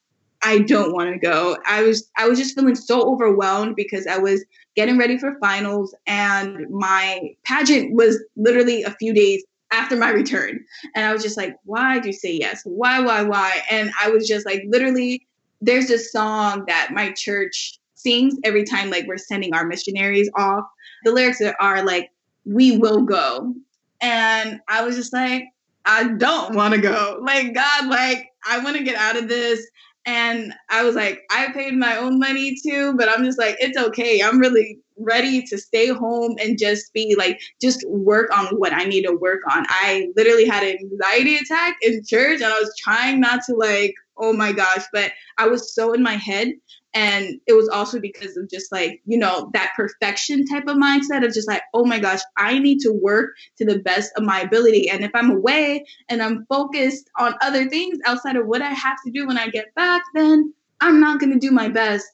I 0.42 0.60
don't 0.60 0.92
want 0.92 1.12
to 1.12 1.18
go. 1.18 1.56
I 1.66 1.82
was 1.82 2.10
I 2.16 2.28
was 2.28 2.38
just 2.38 2.54
feeling 2.54 2.74
so 2.74 3.12
overwhelmed 3.12 3.76
because 3.76 4.06
I 4.06 4.18
was 4.18 4.44
getting 4.76 4.98
ready 4.98 5.18
for 5.18 5.38
finals 5.40 5.94
and 6.06 6.68
my 6.70 7.34
pageant 7.44 7.94
was 7.94 8.22
literally 8.36 8.82
a 8.82 8.92
few 8.92 9.12
days 9.12 9.44
after 9.72 9.96
my 9.96 10.10
return. 10.10 10.64
And 10.94 11.04
I 11.04 11.12
was 11.12 11.22
just 11.22 11.36
like, 11.36 11.56
why 11.64 11.98
do 11.98 12.08
you 12.08 12.12
say 12.12 12.32
yes? 12.32 12.62
Why, 12.64 13.00
why, 13.00 13.22
why? 13.22 13.62
And 13.70 13.90
I 14.00 14.10
was 14.10 14.26
just 14.26 14.46
like, 14.46 14.62
literally, 14.68 15.26
there's 15.60 15.88
this 15.88 16.10
song 16.10 16.64
that 16.66 16.90
my 16.92 17.12
church 17.12 17.78
sings 17.94 18.34
every 18.44 18.64
time 18.64 18.90
like 18.90 19.06
we're 19.06 19.18
sending 19.18 19.54
our 19.54 19.66
missionaries 19.66 20.30
off. 20.36 20.64
The 21.04 21.12
lyrics 21.12 21.42
are 21.60 21.84
like, 21.84 22.10
we 22.44 22.78
will 22.78 23.02
go. 23.02 23.54
And 24.00 24.60
I 24.68 24.82
was 24.84 24.96
just 24.96 25.12
like, 25.12 25.44
I 25.84 26.08
don't 26.08 26.54
want 26.54 26.74
to 26.74 26.80
go. 26.80 27.18
Like, 27.22 27.54
God, 27.54 27.86
like, 27.86 28.28
I 28.48 28.58
want 28.60 28.76
to 28.76 28.82
get 28.82 28.96
out 28.96 29.16
of 29.16 29.28
this. 29.28 29.66
And 30.06 30.54
I 30.70 30.82
was 30.82 30.94
like, 30.94 31.22
I 31.30 31.52
paid 31.52 31.74
my 31.74 31.96
own 31.96 32.18
money 32.18 32.56
too, 32.62 32.94
but 32.96 33.08
I'm 33.08 33.24
just 33.24 33.38
like, 33.38 33.56
it's 33.60 33.78
okay. 33.78 34.22
I'm 34.22 34.38
really 34.38 34.78
ready 34.98 35.42
to 35.42 35.58
stay 35.58 35.88
home 35.88 36.36
and 36.40 36.58
just 36.58 36.92
be 36.92 37.14
like, 37.16 37.40
just 37.60 37.84
work 37.88 38.36
on 38.36 38.46
what 38.56 38.72
I 38.72 38.84
need 38.84 39.02
to 39.02 39.12
work 39.14 39.40
on. 39.50 39.64
I 39.68 40.08
literally 40.16 40.46
had 40.46 40.62
an 40.62 40.78
anxiety 40.78 41.36
attack 41.36 41.76
in 41.82 42.02
church 42.06 42.40
and 42.40 42.52
I 42.52 42.58
was 42.58 42.74
trying 42.78 43.20
not 43.20 43.40
to 43.46 43.54
like, 43.54 43.94
oh 44.16 44.32
my 44.32 44.52
gosh, 44.52 44.84
but 44.92 45.12
I 45.38 45.48
was 45.48 45.74
so 45.74 45.92
in 45.92 46.02
my 46.02 46.16
head 46.16 46.52
and 46.92 47.40
it 47.46 47.52
was 47.52 47.68
also 47.68 48.00
because 48.00 48.36
of 48.36 48.50
just 48.50 48.72
like, 48.72 49.00
you 49.06 49.16
know, 49.16 49.50
that 49.52 49.72
perfection 49.76 50.44
type 50.44 50.66
of 50.66 50.76
mindset 50.76 51.24
of 51.24 51.32
just 51.32 51.46
like, 51.46 51.62
oh 51.72 51.84
my 51.84 52.00
gosh, 52.00 52.20
I 52.36 52.58
need 52.58 52.80
to 52.80 52.92
work 52.92 53.36
to 53.58 53.64
the 53.64 53.78
best 53.78 54.10
of 54.16 54.24
my 54.24 54.40
ability. 54.40 54.90
And 54.90 55.04
if 55.04 55.12
I'm 55.14 55.30
away 55.30 55.84
and 56.08 56.20
I'm 56.20 56.46
focused 56.46 57.08
on 57.16 57.34
other 57.42 57.68
things 57.68 57.98
outside 58.06 58.36
of 58.36 58.46
what 58.46 58.62
I 58.62 58.70
have 58.70 58.96
to 59.04 59.12
do 59.12 59.26
when 59.26 59.38
I 59.38 59.48
get 59.48 59.72
back, 59.74 60.02
then 60.14 60.52
I'm 60.80 61.00
not 61.00 61.20
going 61.20 61.32
to 61.32 61.38
do 61.38 61.52
my 61.52 61.68
best. 61.68 62.06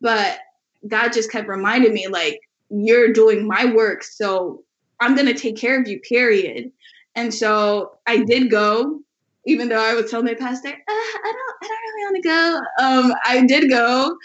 But 0.00 0.38
God 0.86 1.12
just 1.12 1.32
kept 1.32 1.48
reminding 1.48 1.92
me, 1.92 2.06
like, 2.06 2.40
you're 2.70 3.12
doing 3.12 3.46
my 3.46 3.64
work. 3.64 4.04
So 4.04 4.62
I'm 5.00 5.16
going 5.16 5.26
to 5.26 5.34
take 5.34 5.56
care 5.56 5.80
of 5.80 5.88
you, 5.88 5.98
period. 6.00 6.70
And 7.16 7.34
so 7.34 7.98
I 8.06 8.22
did 8.22 8.50
go 8.50 9.00
even 9.46 9.68
though 9.68 9.82
I 9.82 9.94
was 9.94 10.10
telling 10.10 10.26
my 10.26 10.34
pastor, 10.34 10.68
uh, 10.68 10.72
I 10.88 11.32
don't, 11.32 11.56
I 11.62 11.68
don't 11.68 11.94
really 11.94 12.04
want 12.04 12.16
to 12.16 12.28
go. 12.28 12.84
Um, 12.84 13.14
I 13.24 13.46
did 13.46 13.70
go, 13.70 14.16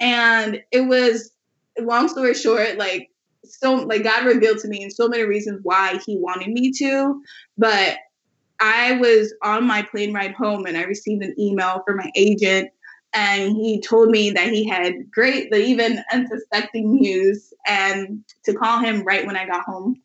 and 0.00 0.62
it 0.72 0.82
was 0.82 1.30
long 1.78 2.08
story 2.08 2.34
short, 2.34 2.76
like 2.76 3.10
so, 3.44 3.74
like 3.74 4.04
God 4.04 4.26
revealed 4.26 4.58
to 4.58 4.68
me 4.68 4.82
in 4.82 4.90
so 4.90 5.08
many 5.08 5.22
reasons 5.22 5.60
why 5.62 6.00
He 6.04 6.16
wanted 6.18 6.48
me 6.48 6.72
to, 6.78 7.20
but 7.58 7.98
I 8.60 8.92
was 8.92 9.34
on 9.42 9.66
my 9.66 9.82
plane 9.82 10.14
ride 10.14 10.34
home, 10.34 10.66
and 10.66 10.76
I 10.76 10.82
received 10.82 11.22
an 11.22 11.34
email 11.38 11.82
from 11.86 11.98
my 11.98 12.10
agent. 12.16 12.70
And 13.16 13.52
he 13.52 13.80
told 13.80 14.08
me 14.08 14.32
that 14.32 14.48
he 14.48 14.68
had 14.68 15.08
great, 15.12 15.48
but 15.48 15.60
even 15.60 16.02
unsuspecting 16.12 16.96
news, 16.96 17.52
and 17.64 18.24
to 18.44 18.54
call 18.54 18.80
him 18.80 19.04
right 19.04 19.24
when 19.24 19.36
I 19.36 19.46
got 19.46 19.64
home 19.64 20.02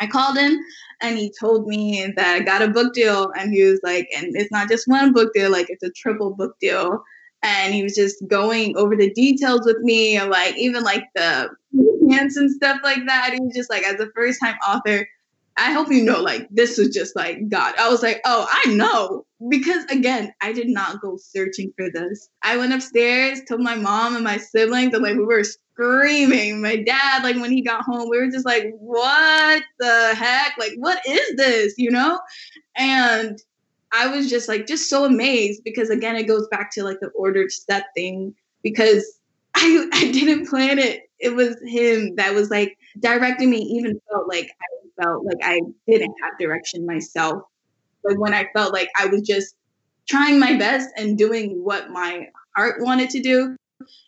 I 0.00 0.06
called 0.06 0.38
him 0.38 0.58
and 1.00 1.18
he 1.18 1.32
told 1.38 1.66
me 1.66 2.12
that 2.16 2.34
I 2.34 2.40
got 2.40 2.62
a 2.62 2.68
book 2.68 2.94
deal. 2.94 3.30
And 3.38 3.52
he 3.52 3.64
was 3.64 3.80
like, 3.82 4.08
and 4.16 4.36
it's 4.36 4.52
not 4.52 4.68
just 4.68 4.88
one 4.88 5.12
book 5.12 5.32
deal, 5.34 5.50
like 5.50 5.66
it's 5.68 5.82
a 5.82 5.90
triple 5.90 6.34
book 6.34 6.56
deal. 6.60 7.02
And 7.42 7.72
he 7.72 7.82
was 7.82 7.94
just 7.94 8.16
going 8.26 8.76
over 8.76 8.96
the 8.96 9.12
details 9.12 9.62
with 9.64 9.78
me, 9.80 10.20
like 10.20 10.56
even 10.56 10.82
like 10.82 11.04
the 11.14 11.50
pants 12.08 12.36
and 12.36 12.50
stuff 12.50 12.80
like 12.82 13.06
that. 13.06 13.32
He 13.32 13.40
was 13.40 13.54
just 13.54 13.70
like, 13.70 13.84
as 13.84 14.00
a 14.00 14.10
first 14.14 14.40
time 14.42 14.56
author, 14.66 15.06
I 15.58 15.72
hope 15.72 15.90
you 15.90 16.04
know, 16.04 16.22
like, 16.22 16.48
this 16.50 16.78
was 16.78 16.88
just 16.88 17.16
like 17.16 17.48
God. 17.48 17.74
I 17.78 17.88
was 17.88 18.02
like, 18.02 18.20
oh, 18.24 18.46
I 18.50 18.72
know. 18.72 19.26
Because 19.48 19.84
again, 19.86 20.32
I 20.40 20.52
did 20.52 20.68
not 20.68 21.00
go 21.00 21.16
searching 21.16 21.72
for 21.76 21.90
this. 21.90 22.28
I 22.42 22.56
went 22.56 22.72
upstairs, 22.72 23.40
told 23.48 23.60
my 23.60 23.74
mom 23.74 24.14
and 24.14 24.24
my 24.24 24.36
siblings, 24.36 24.94
and 24.94 25.02
like, 25.02 25.16
we 25.16 25.24
were 25.24 25.44
screaming. 25.44 26.62
My 26.62 26.76
dad, 26.76 27.22
like, 27.22 27.36
when 27.36 27.52
he 27.52 27.62
got 27.62 27.84
home, 27.84 28.08
we 28.08 28.18
were 28.18 28.30
just 28.30 28.46
like, 28.46 28.72
what 28.78 29.62
the 29.78 30.14
heck? 30.14 30.56
Like, 30.58 30.72
what 30.76 31.00
is 31.06 31.36
this, 31.36 31.74
you 31.76 31.90
know? 31.90 32.20
And 32.76 33.38
I 33.92 34.08
was 34.08 34.28
just 34.28 34.48
like, 34.48 34.66
just 34.66 34.90
so 34.90 35.04
amazed 35.04 35.62
because 35.64 35.90
again, 35.90 36.16
it 36.16 36.24
goes 36.24 36.46
back 36.48 36.70
to 36.72 36.84
like 36.84 37.00
the 37.00 37.08
ordered 37.08 37.50
step 37.50 37.86
thing 37.94 38.34
because 38.62 39.17
I, 39.60 39.88
I 39.92 40.12
didn't 40.12 40.48
plan 40.48 40.78
it. 40.78 41.02
It 41.18 41.34
was 41.34 41.56
him 41.66 42.14
that 42.16 42.32
was 42.34 42.48
like 42.48 42.78
directing 43.00 43.50
me, 43.50 43.58
even 43.58 44.00
felt 44.10 44.28
like 44.28 44.50
I 44.62 45.02
felt 45.02 45.24
like 45.24 45.38
I 45.42 45.60
didn't 45.88 46.14
have 46.22 46.38
direction 46.38 46.86
myself. 46.86 47.42
But 48.04 48.18
when 48.18 48.34
I 48.34 48.46
felt 48.54 48.72
like 48.72 48.88
I 48.96 49.06
was 49.06 49.22
just 49.22 49.56
trying 50.08 50.38
my 50.38 50.56
best 50.56 50.88
and 50.96 51.18
doing 51.18 51.64
what 51.64 51.90
my 51.90 52.28
heart 52.56 52.80
wanted 52.82 53.10
to 53.10 53.20
do, 53.20 53.56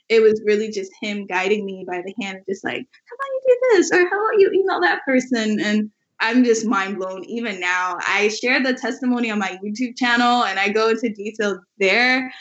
it 0.09 0.21
was 0.21 0.41
really 0.45 0.71
just 0.71 0.93
him 1.01 1.27
guiding 1.27 1.67
me 1.67 1.85
by 1.87 2.03
the 2.05 2.15
hand, 2.23 2.41
just 2.49 2.65
like, 2.65 2.87
how 3.09 3.17
about 3.17 3.29
you 3.33 3.43
do 3.49 3.77
this? 3.77 3.91
Or 3.93 3.99
how 4.09 4.25
about 4.25 4.41
you 4.41 4.51
email 4.53 4.81
that 4.81 5.01
person? 5.05 5.61
And 5.61 5.91
I'm 6.21 6.45
just 6.45 6.67
mind 6.67 6.99
blown 6.99 7.25
even 7.25 7.59
now. 7.61 7.97
I 8.07 8.29
share 8.29 8.63
the 8.63 8.75
testimony 8.75 9.31
on 9.31 9.39
my 9.39 9.59
YouTube 9.65 9.97
channel 9.97 10.45
and 10.45 10.59
I 10.59 10.69
go 10.69 10.91
into 10.91 11.09
detail 11.11 11.61
there. 11.79 12.33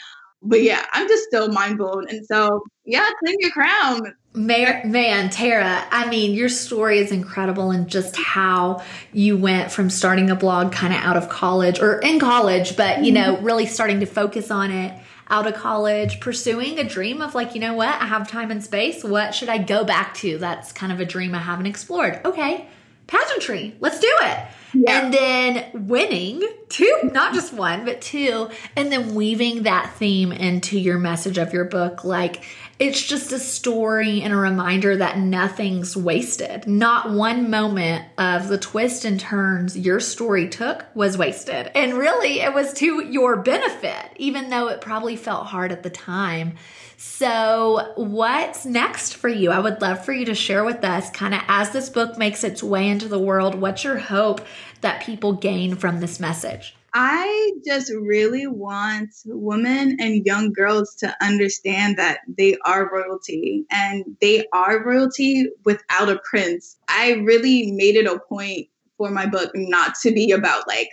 But 0.42 0.62
yeah, 0.62 0.84
I'm 0.92 1.06
just 1.06 1.24
still 1.24 1.48
mind 1.48 1.78
blown. 1.78 2.08
And 2.08 2.24
so, 2.26 2.62
yeah, 2.84 3.08
claim 3.22 3.36
your 3.40 3.50
crown. 3.50 4.14
Mayor, 4.32 4.80
man, 4.84 5.28
Tarah, 5.28 5.84
I 5.90 6.08
mean, 6.08 6.34
your 6.34 6.48
story 6.48 7.00
is 7.00 7.10
incredible 7.10 7.72
and 7.72 7.88
just 7.88 8.16
how 8.16 8.82
you 9.12 9.36
went 9.36 9.72
from 9.72 9.90
starting 9.90 10.30
a 10.30 10.36
blog 10.36 10.72
kind 10.72 10.94
of 10.94 11.00
out 11.00 11.16
of 11.16 11.28
college 11.28 11.80
or 11.80 11.98
in 11.98 12.20
college, 12.20 12.76
but 12.76 13.04
you 13.04 13.10
know, 13.10 13.34
mm-hmm. 13.34 13.44
really 13.44 13.66
starting 13.66 14.00
to 14.00 14.06
focus 14.06 14.50
on 14.52 14.70
it 14.70 14.96
out 15.30 15.48
of 15.48 15.54
college, 15.54 16.20
pursuing 16.20 16.78
a 16.78 16.84
dream 16.84 17.20
of 17.20 17.34
like, 17.34 17.54
you 17.54 17.60
know 17.60 17.74
what, 17.74 18.00
I 18.00 18.06
have 18.06 18.28
time 18.28 18.52
and 18.52 18.62
space. 18.62 19.02
What 19.02 19.34
should 19.34 19.48
I 19.48 19.58
go 19.58 19.84
back 19.84 20.14
to? 20.18 20.38
That's 20.38 20.70
kind 20.72 20.92
of 20.92 21.00
a 21.00 21.04
dream 21.04 21.34
I 21.34 21.38
haven't 21.38 21.66
explored. 21.66 22.20
Okay, 22.24 22.68
pageantry, 23.08 23.76
let's 23.80 23.98
do 23.98 24.12
it. 24.22 24.46
And 24.86 25.12
then 25.12 25.86
winning 25.88 26.42
two, 26.68 27.10
not 27.12 27.34
just 27.34 27.52
one, 27.52 27.84
but 27.84 28.00
two, 28.00 28.48
and 28.76 28.90
then 28.90 29.14
weaving 29.14 29.64
that 29.64 29.94
theme 29.96 30.32
into 30.32 30.78
your 30.78 30.98
message 30.98 31.38
of 31.38 31.52
your 31.52 31.64
book. 31.64 32.04
Like 32.04 32.42
it's 32.80 33.02
just 33.02 33.30
a 33.30 33.38
story 33.38 34.22
and 34.22 34.32
a 34.32 34.36
reminder 34.36 34.96
that 34.96 35.18
nothing's 35.18 35.94
wasted. 35.94 36.66
Not 36.66 37.10
one 37.10 37.50
moment 37.50 38.06
of 38.16 38.48
the 38.48 38.56
twists 38.56 39.04
and 39.04 39.20
turns 39.20 39.76
your 39.76 40.00
story 40.00 40.48
took 40.48 40.86
was 40.94 41.18
wasted. 41.18 41.70
And 41.74 41.92
really, 41.92 42.40
it 42.40 42.54
was 42.54 42.72
to 42.74 43.04
your 43.04 43.36
benefit, 43.36 44.12
even 44.16 44.48
though 44.48 44.68
it 44.68 44.80
probably 44.80 45.16
felt 45.16 45.46
hard 45.46 45.72
at 45.72 45.82
the 45.82 45.90
time. 45.90 46.54
So, 46.96 47.92
what's 47.96 48.64
next 48.64 49.14
for 49.14 49.28
you? 49.28 49.50
I 49.50 49.60
would 49.60 49.82
love 49.82 50.02
for 50.02 50.14
you 50.14 50.24
to 50.24 50.34
share 50.34 50.64
with 50.64 50.82
us, 50.82 51.10
kind 51.10 51.34
of 51.34 51.42
as 51.48 51.70
this 51.72 51.90
book 51.90 52.16
makes 52.16 52.44
its 52.44 52.62
way 52.62 52.88
into 52.88 53.08
the 53.08 53.18
world, 53.18 53.54
what's 53.54 53.84
your 53.84 53.98
hope 53.98 54.40
that 54.80 55.02
people 55.02 55.34
gain 55.34 55.76
from 55.76 56.00
this 56.00 56.18
message? 56.18 56.74
I 56.94 57.52
just 57.64 57.92
really 57.92 58.46
want 58.46 59.10
women 59.26 59.96
and 60.00 60.26
young 60.26 60.52
girls 60.52 60.94
to 60.96 61.14
understand 61.22 61.96
that 61.98 62.20
they 62.36 62.56
are 62.64 62.90
royalty 62.92 63.64
and 63.70 64.04
they 64.20 64.46
are 64.52 64.84
royalty 64.84 65.46
without 65.64 66.08
a 66.08 66.20
prince. 66.28 66.76
I 66.88 67.12
really 67.24 67.70
made 67.72 67.96
it 67.96 68.06
a 68.06 68.18
point 68.18 68.68
for 68.98 69.10
my 69.10 69.26
book 69.26 69.50
not 69.54 69.94
to 70.02 70.12
be 70.12 70.32
about 70.32 70.66
like 70.66 70.88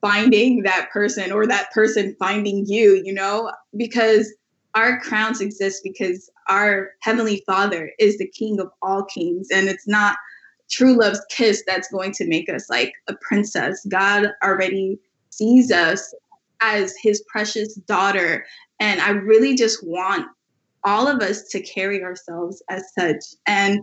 finding 0.00 0.62
that 0.62 0.90
person 0.90 1.32
or 1.32 1.46
that 1.46 1.70
person 1.72 2.16
finding 2.18 2.66
you, 2.66 3.00
you 3.04 3.12
know, 3.12 3.52
because 3.76 4.32
our 4.74 5.00
crowns 5.00 5.40
exist 5.40 5.80
because 5.82 6.30
our 6.48 6.90
heavenly 7.00 7.42
father 7.46 7.92
is 7.98 8.18
the 8.18 8.28
king 8.28 8.60
of 8.60 8.68
all 8.82 9.04
kings 9.04 9.48
and 9.52 9.68
it's 9.68 9.88
not 9.88 10.16
true 10.70 10.98
love's 10.98 11.24
kiss 11.30 11.62
that's 11.66 11.88
going 11.88 12.12
to 12.12 12.26
make 12.26 12.48
us 12.48 12.68
like 12.68 12.92
a 13.08 13.14
princess. 13.22 13.86
God 13.88 14.28
already 14.42 14.98
sees 15.36 15.70
us 15.70 16.14
as 16.60 16.94
his 17.00 17.22
precious 17.28 17.74
daughter. 17.74 18.44
And 18.80 19.00
I 19.00 19.10
really 19.10 19.54
just 19.54 19.86
want 19.86 20.26
all 20.84 21.08
of 21.08 21.20
us 21.20 21.44
to 21.50 21.60
carry 21.60 22.02
ourselves 22.02 22.62
as 22.70 22.84
such. 22.98 23.22
And 23.46 23.80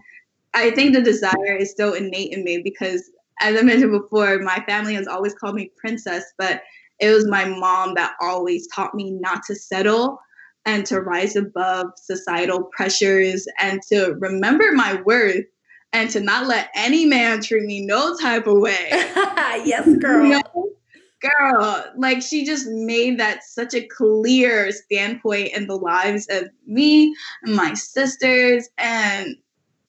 I 0.54 0.72
think 0.72 0.94
the 0.94 1.02
desire 1.02 1.56
is 1.58 1.74
so 1.76 1.94
innate 1.94 2.32
in 2.32 2.44
me 2.44 2.62
because, 2.63 3.10
as 3.42 3.60
I 3.60 3.63
mentioned 3.63 3.92
before, 3.92 4.39
my 4.39 4.63
family 4.68 4.94
has 4.96 5.08
always 5.08 5.34
called 5.34 5.56
me 5.56 5.72
princess, 5.78 6.24
but 6.38 6.62
it 7.00 7.10
was 7.12 7.28
my 7.28 7.46
mom 7.46 7.96
that 7.96 8.13
always 8.22 8.68
taught 8.68 8.96
me 8.96 9.12
not 9.12 9.44
to 9.48 9.56
settle 9.56 10.20
and 10.66 10.86
to 10.86 11.02
rise 11.02 11.36
above 11.36 11.88
societal 11.98 12.70
pressures 12.76 13.48
and 13.60 13.82
to 13.92 14.16
remember 14.20 14.72
my 14.72 15.02
worth 15.02 15.46
and 15.92 16.10
to 16.12 16.20
not 16.20 16.48
let 16.48 16.70
any 16.76 17.06
man 17.06 17.42
treat 17.42 17.63
me 17.63 17.86
no 17.86 18.16
type 18.18 18.48
of 18.48 18.58
way. 18.60 18.88
yes, 18.92 19.88
girl. 19.98 20.26
Know? 20.26 20.42
Girl 21.24 21.86
like 21.98 22.22
she 22.22 22.46
just 22.46 22.68
made 22.68 23.20
that 23.20 23.44
such 23.44 23.74
a 23.74 23.88
clear 23.88 24.72
standpoint 24.72 25.50
in 25.54 25.68
the 25.68 25.76
lives 25.76 26.28
of 26.30 26.50
me 26.68 27.16
and 27.44 27.56
my 27.56 27.74
sisters 27.74 28.70
and 28.78 29.36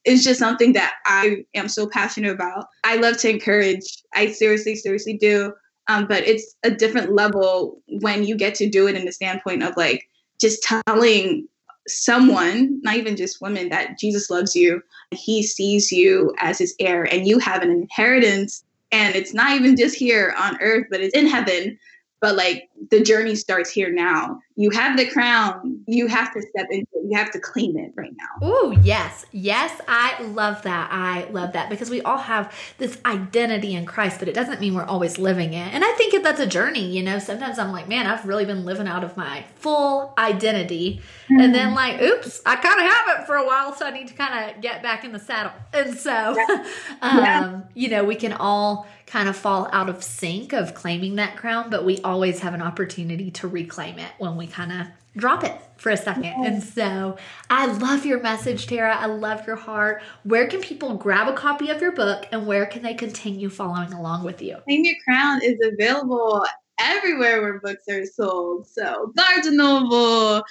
it's 0.05 0.23
just 0.23 0.39
something 0.39 0.73
that 0.73 0.95
i 1.05 1.43
am 1.53 1.67
so 1.67 1.87
passionate 1.87 2.31
about 2.31 2.67
i 2.83 2.95
love 2.95 3.17
to 3.17 3.29
encourage 3.29 4.03
i 4.13 4.31
seriously 4.31 4.75
seriously 4.75 5.17
do 5.17 5.53
um, 5.87 6.07
but 6.07 6.23
it's 6.23 6.55
a 6.63 6.71
different 6.71 7.13
level 7.13 7.79
when 8.01 8.23
you 8.23 8.35
get 8.35 8.55
to 8.55 8.69
do 8.69 8.87
it 8.87 8.95
in 8.95 9.05
the 9.05 9.11
standpoint 9.11 9.61
of 9.61 9.77
like 9.77 10.09
just 10.39 10.67
telling 10.87 11.47
someone, 11.87 12.79
not 12.83 12.95
even 12.95 13.15
just 13.15 13.41
women, 13.41 13.69
that 13.69 13.99
Jesus 13.99 14.29
loves 14.29 14.55
you. 14.55 14.81
He 15.11 15.43
sees 15.43 15.91
you 15.91 16.33
as 16.39 16.57
his 16.57 16.75
heir, 16.79 17.03
and 17.03 17.27
you 17.27 17.39
have 17.39 17.61
an 17.61 17.71
inheritance 17.71 18.63
and 18.91 19.15
it's 19.15 19.33
not 19.33 19.51
even 19.51 19.75
just 19.75 19.95
here 19.95 20.33
on 20.37 20.59
earth 20.61 20.87
but 20.89 21.01
it's 21.01 21.15
in 21.15 21.27
heaven. 21.27 21.77
But 22.21 22.35
like 22.35 22.69
the 22.89 23.01
journey 23.03 23.35
starts 23.35 23.69
here 23.69 23.91
now 23.91 24.39
you 24.57 24.69
have 24.69 24.97
the 24.97 25.09
crown. 25.09 25.81
You 25.85 26.07
have 26.07 26.33
to 26.33 26.41
step 26.41 26.67
into 26.69 26.87
it. 26.93 27.09
You 27.09 27.17
have 27.17 27.31
to 27.31 27.39
claim 27.39 27.77
it 27.77 27.91
right 27.95 28.13
now. 28.17 28.25
Oh 28.41 28.77
yes. 28.83 29.25
Yes 29.31 29.79
i 29.87 30.21
love 30.23 30.61
that. 30.63 30.89
I 30.91 31.27
love 31.31 31.53
that 31.53 31.69
because 31.69 31.89
we 31.89 32.01
all 32.01 32.17
have 32.17 32.53
this 32.77 32.97
identity 33.05 33.75
in 33.75 33.85
christ 33.85 34.19
but 34.19 34.27
it 34.27 34.33
doesn't 34.33 34.59
mean 34.61 34.73
we're 34.73 34.85
always 34.85 35.17
living 35.17 35.53
it. 35.53 35.73
And 35.73 35.83
i 35.83 35.91
think 35.93 36.23
that's 36.23 36.39
a 36.39 36.47
journey 36.47 36.95
you 36.95 37.03
know? 37.03 37.19
Sometimes 37.19 37.59
i'm 37.59 37.71
like 37.71 37.87
man 37.87 38.07
i've 38.07 38.25
really 38.25 38.45
been 38.45 38.65
living 38.65 38.87
out 38.87 39.03
of 39.03 39.17
my 39.17 39.43
full 39.55 40.13
identity. 40.17 41.01
Mm-hmm. 41.25 41.41
and 41.41 41.55
then 41.55 41.73
like 41.73 42.01
oops 42.01 42.41
i 42.45 42.55
kind 42.55 42.79
of 42.79 42.85
have 42.85 43.19
it 43.19 43.25
for 43.25 43.35
a 43.35 43.45
while 43.45 43.75
so 43.75 43.85
i 43.85 43.89
need 43.89 44.07
to 44.07 44.13
kind 44.13 44.55
of 44.55 44.61
get 44.61 44.83
back 44.83 45.03
in 45.03 45.11
the 45.11 45.19
saddle. 45.19 45.51
And 45.73 45.97
so 45.97 46.11
yeah. 46.11 46.65
um, 47.01 47.17
yeah. 47.17 47.61
you 47.73 47.89
know 47.89 48.03
we 48.03 48.15
can 48.15 48.33
all 48.33 48.87
kind 49.07 49.29
of 49.29 49.35
fall 49.35 49.69
out 49.71 49.87
of 49.89 50.03
sync 50.03 50.53
of 50.53 50.73
claiming 50.73 51.15
that 51.15 51.37
crown, 51.37 51.69
but 51.69 51.85
we 51.85 51.99
always 52.01 52.39
have 52.39 52.53
an 52.53 52.61
opportunity 52.61 53.29
to 53.31 53.47
reclaim 53.47 53.99
it 53.99 54.11
when 54.17 54.35
we 54.35 54.44
kind 54.47 54.71
of 54.71 54.87
drop 55.17 55.43
it 55.43 55.55
for 55.77 55.91
a 55.91 55.97
second. 55.97 56.25
And 56.45 56.61
so 56.61 57.17
I 57.49 57.67
love 57.67 58.05
your 58.05 58.21
message, 58.21 58.67
Tarah. 58.67 58.95
I 58.95 59.05
love 59.05 59.45
your 59.47 59.55
heart. 59.55 60.01
Where 60.23 60.47
can 60.47 60.61
people 60.61 60.95
grab 60.95 61.27
a 61.27 61.33
copy 61.33 61.69
of 61.69 61.81
your 61.81 61.91
book 61.91 62.27
and 62.31 62.45
where 62.45 62.65
can 62.65 62.81
they 62.81 62.93
continue 62.93 63.49
following 63.49 63.93
along 63.93 64.23
with 64.23 64.41
you? 64.41 64.57
Claim 64.65 64.85
Your 64.85 64.95
Crown 65.05 65.41
is 65.43 65.57
available 65.61 66.45
everywhere 66.79 67.41
where 67.41 67.59
books 67.59 67.83
are 67.89 68.05
sold. 68.05 68.67
So 68.67 69.11
Barnes 69.15 69.51
Noble, 69.51 70.43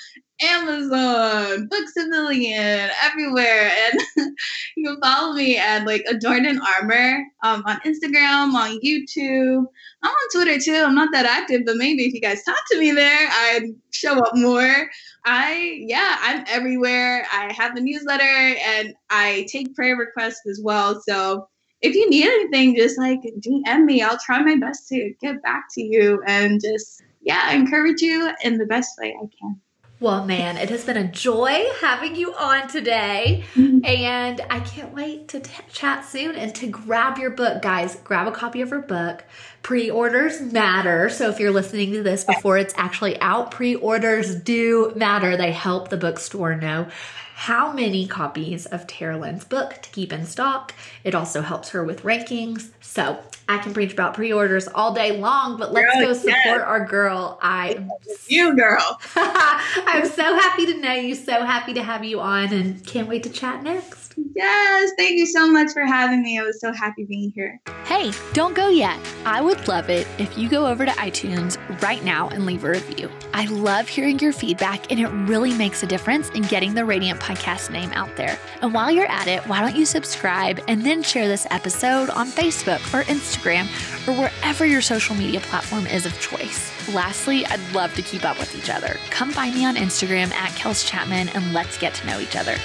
Amazon, 0.43 1.69
Books 1.69 1.97
a 1.97 2.09
Million, 2.09 2.91
everywhere. 3.05 3.71
And 3.87 4.01
you 4.77 4.85
can 4.85 5.01
follow 5.01 5.35
me 5.35 5.57
at 5.57 5.87
like 5.87 6.05
Adorned 6.09 6.47
in 6.47 6.61
Armor 6.61 7.25
um, 7.43 7.63
on 7.67 7.81
Instagram, 7.81 8.53
on 8.55 8.81
YouTube. 8.81 9.65
I'm 10.03 10.11
on 10.11 10.31
Twitter 10.33 10.59
too. 10.59 10.85
I'm 10.85 10.95
not 10.95 11.13
that 11.13 11.27
active, 11.27 11.63
but 11.65 11.77
maybe 11.77 12.05
if 12.05 12.15
you 12.15 12.21
guys 12.21 12.43
talk 12.43 12.59
to 12.73 12.79
me 12.81 12.93
there, 12.93 13.29
I'd 13.31 13.75
show 13.91 14.19
up 14.19 14.35
more. 14.35 14.91
I, 15.25 15.79
yeah, 15.87 16.19
I'm 16.21 16.45
everywhere. 16.49 17.27
I 17.33 17.53
have 17.53 17.75
the 17.75 17.81
newsletter 17.81 18.25
and 18.25 18.95
I 19.11 19.47
take 19.51 19.75
prayer 19.75 19.97
requests 19.97 20.47
as 20.47 20.61
well. 20.63 21.01
So 21.07 21.49
if 21.81 21.95
you 21.95 22.09
need 22.09 22.25
anything, 22.25 22.77
just 22.77 22.99
like 22.99 23.21
DM 23.23 23.85
me. 23.85 24.03
I'll 24.03 24.19
try 24.19 24.43
my 24.43 24.57
best 24.57 24.89
to 24.89 25.13
get 25.21 25.43
back 25.43 25.67
to 25.73 25.83
you 25.83 26.23
and 26.27 26.61
just, 26.61 27.03
yeah, 27.21 27.53
encourage 27.53 28.01
you 28.01 28.31
in 28.43 28.59
the 28.59 28.67
best 28.67 28.99
way 28.99 29.15
I 29.21 29.27
can. 29.41 29.61
Well, 30.01 30.27
man, 30.27 30.57
it 30.57 30.71
has 30.71 30.85
been 30.85 30.97
a 30.97 31.11
joy 31.11 31.65
having 31.81 32.17
you 32.17 32.35
on 32.35 32.69
today. 32.69 33.45
Mm-hmm. 33.55 33.85
And 33.87 34.41
I 34.51 34.61
can't 34.61 34.93
wait 34.93 35.29
to 35.29 35.41
t- 35.41 35.51
chat 35.73 36.05
soon 36.05 36.35
and 36.35 36.55
to 36.57 36.67
grab 36.67 37.17
your 37.17 37.31
book. 37.31 37.63
Guys, 37.63 37.97
grab 38.03 38.27
a 38.27 38.33
copy 38.33 38.61
of 38.61 38.71
her 38.71 38.81
book. 38.81 39.25
Pre 39.63 39.91
orders 39.91 40.41
matter. 40.41 41.09
So 41.09 41.31
if 41.31 41.39
you're 41.39 41.53
listening 41.53 41.93
to 41.93 42.03
this 42.03 42.25
before 42.25 42.59
it's 42.59 42.75
actually 42.77 43.19
out, 43.21 43.51
pre 43.51 43.77
orders 43.77 44.35
do 44.35 44.93
matter. 44.97 45.37
They 45.37 45.53
help 45.53 45.89
the 45.89 45.97
bookstore 45.97 46.57
know 46.57 46.89
how 47.37 47.73
many 47.73 48.07
copies 48.07 48.65
of 48.67 48.87
Tarah-Lynn's 48.87 49.45
book 49.45 49.83
to 49.83 49.91
keep 49.91 50.13
in 50.13 50.25
stock. 50.25 50.73
It 51.03 51.17
also 51.17 51.43
helps 51.43 51.71
her 51.71 51.83
with 51.83 52.05
rankings. 52.05 52.71
So 52.81 53.19
I 53.49 53.59
can 53.59 53.75
preach 53.75 53.93
about 53.93 54.15
pre-orders 54.15 54.69
all 54.69 54.95
day 54.95 55.19
long, 55.19 55.59
but 55.59 55.73
let's 55.73 55.93
girl, 55.95 56.07
go 56.07 56.13
support 56.13 56.35
yes. 56.45 56.61
our 56.61 56.87
girl. 56.87 57.39
I 57.43 57.85
you 58.29 58.55
girl. 58.55 59.01
I'm 59.17 60.07
so 60.07 60.23
happy 60.23 60.67
to 60.67 60.79
know 60.79 60.93
you, 60.93 61.17
so 61.17 61.45
happy 61.45 61.75
to 61.75 61.83
have 61.83 62.05
you 62.05 62.21
on 62.21 62.53
and 62.53 62.87
can't 62.87 63.09
wait 63.09 63.25
to 63.25 63.31
chat 63.31 63.65
next. 63.65 64.15
Yes, 64.35 64.93
thank 64.97 65.19
you 65.19 65.27
so 65.27 65.51
much 65.51 65.73
for 65.73 65.85
having 65.85 66.23
me. 66.23 66.39
I 66.39 66.43
was 66.45 66.61
so 66.61 66.73
happy 66.73 67.05
being 67.05 67.33
here. 67.35 67.61
Hey, 67.85 68.13
don't 68.33 68.55
go 68.55 68.69
yet. 68.69 68.99
I 69.25 69.41
would 69.41 69.67
love 69.69 69.91
it 69.91 70.07
if 70.19 70.39
you 70.39 70.49
go 70.49 70.67
over 70.67 70.85
to 70.85 70.93
iTunes 70.93 71.59
right 71.83 72.03
now 72.05 72.29
and 72.29 72.47
leave 72.47 72.65
a 72.65 72.71
review. 72.71 73.11
I 73.33 73.47
love 73.47 73.89
hearing 73.89 74.19
your 74.21 74.33
feedback, 74.33 74.91
and 74.91 75.01
it 75.01 75.09
really 75.29 75.53
makes 75.55 75.83
a 75.83 75.87
difference 75.87 76.31
in 76.31 76.43
getting 76.43 76.75
the 76.75 76.85
Radiant 76.85 77.21
Podcast 77.25 77.71
name 77.71 77.91
out 77.95 78.15
there. 78.17 78.39
And 78.61 78.75
while 78.75 78.91
you're 78.91 79.11
at 79.11 79.29
it, 79.29 79.41
why 79.49 79.63
don't 79.63 79.75
you 79.75 79.87
subscribe 79.87 80.61
and 80.69 80.85
then 80.85 81.03
share 81.03 81.27
this 81.27 81.47
episode 81.51 82.11
on 82.11 82.29
Facebook 82.29 82.81
or 82.93 83.03
Instagram 83.05 83.65
or 84.07 84.13
wherever 84.13 84.67
your 84.67 84.83
social 84.83 85.17
media 85.17 85.41
platform 85.41 85.87
is 85.87 86.05
of 86.05 86.21
choice. 86.21 86.71
Lastly, 86.93 87.47
I'd 87.47 87.73
love 87.73 87.95
to 87.95 88.03
keep 88.03 88.27
up 88.27 88.39
with 88.39 88.55
each 88.55 88.69
other. 88.69 88.99
Come 89.09 89.31
find 89.31 89.55
me 89.55 89.65
on 89.65 89.77
Instagram 89.77 90.33
at 90.33 90.51
Kels 90.51 90.87
Chapman 90.87 91.31
and 91.31 91.55
let's 91.55 91.79
get 91.79 91.95
to 91.95 92.07
know 92.07 92.21
each 92.21 92.37
other. 92.37 92.57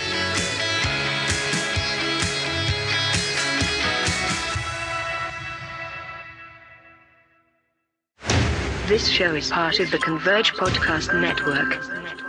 This 8.90 9.08
show 9.08 9.36
is 9.36 9.52
part 9.52 9.80
of 9.80 9.90
the 9.92 10.00
Converge 10.00 10.52
Podcast 10.54 11.14
Network. 11.22 12.29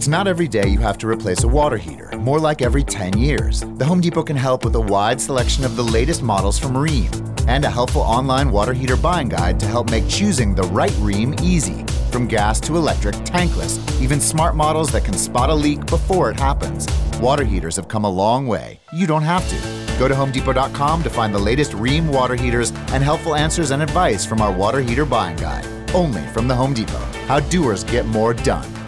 It's 0.00 0.08
not 0.08 0.26
every 0.26 0.48
day 0.48 0.66
you 0.66 0.78
have 0.78 0.96
to 0.96 1.06
replace 1.06 1.44
a 1.44 1.46
water 1.46 1.76
heater, 1.76 2.10
more 2.16 2.38
like 2.38 2.62
every 2.62 2.82
10 2.82 3.18
years. 3.18 3.60
The 3.60 3.84
Home 3.84 4.00
Depot 4.00 4.22
can 4.22 4.34
help 4.34 4.64
with 4.64 4.74
a 4.74 4.80
wide 4.80 5.20
selection 5.20 5.62
of 5.62 5.76
the 5.76 5.82
latest 5.82 6.22
models 6.22 6.58
from 6.58 6.72
Rheem 6.72 7.12
and 7.46 7.66
a 7.66 7.70
helpful 7.70 8.00
online 8.00 8.50
water 8.50 8.72
heater 8.72 8.96
buying 8.96 9.28
guide 9.28 9.60
to 9.60 9.66
help 9.66 9.90
make 9.90 10.08
choosing 10.08 10.54
the 10.54 10.62
right 10.62 10.90
Rheem 10.92 11.38
easy. 11.42 11.84
From 12.10 12.26
gas 12.26 12.60
to 12.60 12.76
electric, 12.76 13.14
tankless, 13.26 13.78
even 14.00 14.22
smart 14.22 14.56
models 14.56 14.90
that 14.92 15.04
can 15.04 15.12
spot 15.12 15.50
a 15.50 15.54
leak 15.54 15.84
before 15.84 16.30
it 16.30 16.40
happens. 16.40 16.86
Water 17.20 17.44
heaters 17.44 17.76
have 17.76 17.88
come 17.88 18.06
a 18.06 18.10
long 18.10 18.46
way. 18.46 18.80
You 18.94 19.06
don't 19.06 19.20
have 19.20 19.46
to. 19.50 19.98
Go 19.98 20.08
to 20.08 20.14
HomeDepot.com 20.14 21.02
to 21.02 21.10
find 21.10 21.34
the 21.34 21.38
latest 21.38 21.72
Rheem 21.72 22.10
water 22.10 22.36
heaters 22.36 22.70
and 22.94 23.04
helpful 23.04 23.34
answers 23.34 23.70
and 23.70 23.82
advice 23.82 24.24
from 24.24 24.40
our 24.40 24.50
water 24.50 24.80
heater 24.80 25.04
buying 25.04 25.36
guide. 25.36 25.66
Only 25.94 26.26
from 26.28 26.48
the 26.48 26.54
Home 26.54 26.72
Depot. 26.72 27.04
How 27.28 27.40
doers 27.40 27.84
get 27.84 28.06
more 28.06 28.32
done. 28.32 28.79